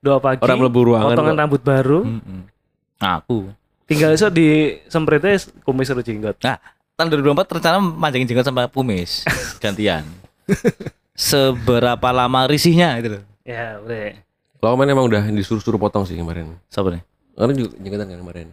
Dua 0.00 0.16
pagi. 0.16 0.40
Orang 0.40 0.64
mlebu 0.64 0.80
ruangan 0.80 1.12
Potongan 1.12 1.36
kok. 1.36 1.40
rambut 1.44 1.60
baru. 1.60 2.00
Aku. 2.98 3.52
Tinggal 3.84 4.16
esok 4.16 4.32
di 4.32 4.48
sempretnya 4.88 5.36
kumis 5.68 5.92
atau 5.92 6.00
jenggot. 6.00 6.40
Nah, 6.40 6.56
tahun 7.10 7.18
2024 7.34 7.56
rencana 7.58 7.76
manjangin 7.82 8.26
jenggot 8.30 8.46
sama 8.46 8.70
kumis 8.70 9.26
gantian. 9.62 10.06
Seberapa 11.18 12.08
lama 12.14 12.46
risihnya 12.46 12.98
itu 13.02 13.18
loh. 13.18 13.22
Ya 13.42 13.82
udah. 13.82 14.14
Kalau 14.62 14.78
main 14.78 14.94
emang 14.94 15.10
udah 15.10 15.26
disuruh-suruh 15.34 15.80
potong 15.80 16.06
sih 16.06 16.14
kemarin. 16.14 16.54
Siapa 16.70 16.94
nih? 16.94 17.02
Karena 17.34 17.52
juga 17.58 17.70
jenggotan 17.82 18.06
kan 18.06 18.18
kemarin. 18.22 18.46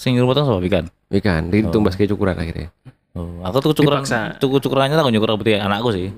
Sing 0.00 0.16
nyuruh 0.16 0.32
potong 0.32 0.48
sama 0.48 0.64
Ikan. 0.64 0.88
Ikan, 1.12 1.52
ditumbas 1.52 1.94
kayak 2.00 2.16
cukuran 2.16 2.40
akhirnya. 2.40 2.72
Oh, 3.14 3.44
aku 3.46 3.70
tuh 3.70 3.84
cukuran 3.84 4.02
cukur 4.42 4.58
cukurannya 4.58 4.98
tak 4.98 5.06
nyukur 5.06 5.36
rambutnya 5.36 5.62
anakku 5.62 5.94
sih. 5.94 6.10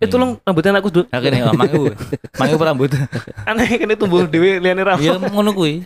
Eh 0.00 0.08
tolong 0.08 0.40
rambutnya 0.48 0.72
anakku 0.72 0.88
dulu. 0.88 1.04
Akhirnya 1.12 1.52
oh, 1.52 1.52
mangu. 1.52 1.92
mangu 2.40 2.56
rambut. 2.56 2.88
Aneh 3.52 3.68
kan 3.68 3.84
itu 3.84 4.00
tumbuh 4.00 4.24
dewi 4.24 4.56
liane 4.56 4.80
rambut. 4.80 5.04
Iya 5.04 5.20
ngono 5.20 5.52
kuwi. 5.52 5.84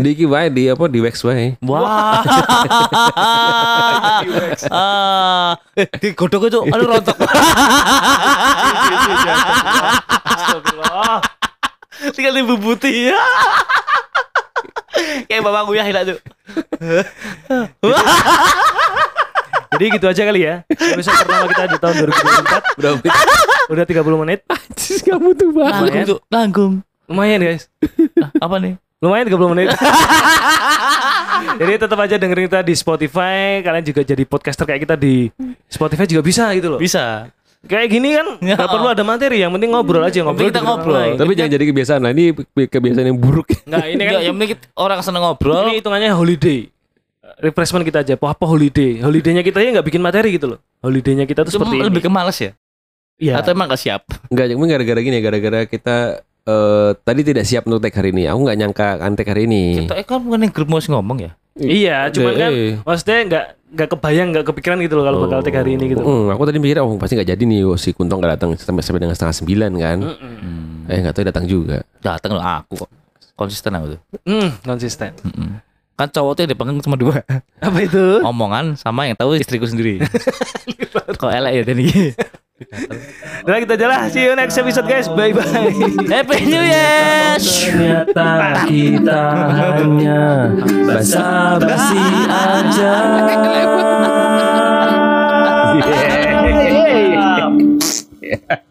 Di 0.00 0.16
iki 0.16 0.24
wae 0.24 0.48
di 0.48 0.72
apa 0.72 0.88
di 0.88 1.04
wax 1.04 1.20
wae. 1.20 1.52
Wah. 1.60 2.24
Ah, 4.72 5.58
eh 5.76 5.84
digodhog 6.00 6.48
itu 6.48 6.60
anu 6.72 6.88
rontok. 6.88 7.16
Astagfirullah. 10.24 11.20
Tinggal 12.16 12.32
dibubuti. 12.40 13.12
Kayak 15.28 15.42
bapakku 15.44 15.76
ya 15.76 15.84
hilang 15.84 16.16
tuh. 16.16 16.18
Jadi 19.70 19.84
gitu 19.90 20.06
aja 20.06 20.22
kali 20.22 20.40
ya. 20.40 20.54
Episode 20.68 21.16
pertama 21.18 21.44
kita 21.48 21.62
di 21.66 21.78
tahun 21.78 21.94
2024 22.04 22.78
Berapa 22.78 22.96
menit? 22.96 23.12
udah 23.66 23.84
30 23.84 24.22
menit. 24.22 24.40
Anjis 24.44 25.00
kamu 25.00 25.28
tuh 25.32 25.50
banget. 25.50 25.72
Nanggung 25.74 26.04
tuh, 26.06 26.18
nanggung. 26.28 26.72
Lumayan 27.04 27.40
guys. 27.40 27.64
Ah, 28.18 28.44
Apa 28.44 28.56
nih? 28.58 28.74
Lumayan 28.98 29.24
30 29.26 29.52
menit. 29.52 29.68
jadi 31.60 31.72
tetap 31.78 31.98
aja 31.98 32.16
dengerin 32.16 32.46
kita 32.46 32.60
di 32.60 32.74
Spotify. 32.74 33.60
Kalian 33.60 33.84
juga 33.84 34.00
jadi 34.02 34.22
podcaster 34.22 34.64
kayak 34.64 34.82
kita 34.82 34.96
di 34.96 35.28
Spotify 35.66 36.04
juga 36.04 36.22
bisa 36.22 36.48
gitu 36.52 36.68
loh. 36.70 36.80
Bisa. 36.80 37.28
Kayak 37.64 37.88
gini 37.90 38.12
kan 38.12 38.26
Ya. 38.44 38.60
nggak 38.60 38.68
perlu 38.68 38.88
ada 38.88 39.00
materi, 39.02 39.40
yang 39.40 39.48
penting 39.50 39.72
ngobrol 39.72 40.04
aja 40.04 40.20
ngobrol. 40.20 40.52
kita 40.52 40.60
ngobrol. 40.60 41.00
lain. 41.00 41.16
Tapi 41.16 41.32
jangan 41.32 41.50
jadi 41.50 41.64
kebiasaan. 41.64 42.00
Nah, 42.00 42.10
ini 42.12 42.24
kebiasaan 42.60 43.06
yang 43.08 43.16
buruk. 43.16 43.48
Nggak, 43.64 43.84
ini 43.88 44.02
kan 44.04 44.12
yang 44.20 44.34
penting 44.36 44.50
orang 44.76 45.00
seneng 45.00 45.24
ngobrol. 45.24 45.64
ini 45.64 45.80
hitungannya 45.80 46.12
holiday. 46.12 46.68
Refreshment 47.40 47.84
kita 47.84 48.04
aja. 48.04 48.14
Apa 48.14 48.44
holiday? 48.44 49.00
Holidaynya 49.00 49.40
kita 49.40 49.58
ya 49.58 49.72
nggak 49.74 49.86
bikin 49.88 50.02
materi 50.04 50.36
gitu 50.36 50.56
loh. 50.56 50.58
Holidaynya 50.80 51.24
kita 51.24 51.42
tuh 51.42 51.56
Cuma 51.56 51.66
seperti 51.66 51.82
lebih 51.82 52.00
ini. 52.00 52.06
ke 52.06 52.10
males 52.12 52.38
ya? 52.38 52.52
Iya. 53.14 53.38
Atau 53.38 53.54
emang 53.54 53.70
gak 53.70 53.78
siap? 53.78 54.02
Enggak, 54.26 54.46
cuma 54.50 54.66
gara-gara 54.66 55.00
gini, 55.00 55.18
gara-gara 55.22 55.60
kita 55.64 55.96
eh 56.44 56.90
tadi 57.00 57.20
tidak 57.24 57.44
siap 57.48 57.64
untuk 57.64 57.80
tag 57.80 57.94
hari 57.94 58.12
ini. 58.12 58.28
Aku 58.28 58.44
nggak 58.44 58.58
nyangka 58.58 58.86
akan 59.00 59.10
tag 59.16 59.28
hari 59.32 59.48
ini. 59.48 59.86
Kita 59.86 59.94
eh, 59.96 60.04
kan 60.04 60.20
bukan 60.20 60.44
yang 60.44 60.52
grup 60.52 60.68
mau 60.68 60.82
ngomong 60.82 61.18
ya? 61.24 61.32
Iya, 61.54 62.10
cuman 62.10 62.32
kan 62.34 62.50
Eh. 62.50 62.74
maksudnya 62.82 63.18
nggak 63.24 63.44
nggak 63.74 63.88
kebayang, 63.94 64.28
nggak 64.34 64.44
kepikiran 64.50 64.76
gitu 64.82 64.94
loh 64.98 65.04
kalau 65.06 65.18
bakal 65.24 65.40
take 65.40 65.54
hari 65.56 65.78
ini 65.78 65.94
gitu. 65.94 66.02
Hmm, 66.02 66.26
aku 66.30 66.42
tadi 66.44 66.58
mikir 66.58 66.82
oh 66.82 66.98
pasti 66.98 67.14
nggak 67.14 67.30
jadi 67.30 67.42
nih 67.42 67.60
oh, 67.64 67.78
si 67.78 67.94
Kuntong 67.94 68.18
nggak 68.18 68.32
datang 68.38 68.50
sampai 68.58 68.82
sampai 68.82 69.00
dengan 69.06 69.14
setengah 69.14 69.36
sembilan 69.38 69.72
kan. 69.78 69.98
Mm-mm. 70.02 70.90
Eh 70.90 70.98
nggak 71.00 71.14
tahu 71.14 71.24
datang 71.24 71.44
juga. 71.46 71.80
Datang 72.02 72.34
loh 72.36 72.42
aku 72.44 72.84
kok. 72.84 72.90
Konsisten 73.34 73.72
aku 73.72 73.86
tuh. 73.94 74.00
Hmm, 74.26 74.50
konsisten. 74.62 75.10
Mm-mm. 75.22 75.63
Kan 75.94 76.10
cowok 76.10 76.32
tuh 76.34 76.40
yang 76.42 76.50
dipegang 76.50 76.78
cuma 76.82 76.98
dua. 76.98 77.22
Apa 77.66 77.78
itu? 77.86 78.18
Omongan 78.26 78.74
sama 78.74 79.06
yang 79.06 79.14
tahu 79.14 79.38
istriku 79.38 79.62
sendiri. 79.70 80.02
Kok 81.20 81.30
elek 81.30 81.52
ya 81.54 81.62
tadi? 81.62 81.86
Nah 83.46 83.58
kita 83.62 83.74
jalan. 83.78 84.10
See 84.10 84.26
you 84.26 84.34
next 84.34 84.58
episode 84.58 84.90
guys. 84.90 85.06
Bye 85.06 85.30
bye. 85.30 85.70
Happy 86.10 86.50
New 86.50 86.62
Year! 86.66 87.38
Ternyata 87.38 88.66
kita 88.66 89.22
hanya 89.54 90.50
basa-basi 90.82 92.02
aja. 92.26 92.94
Yeah. 98.24 98.64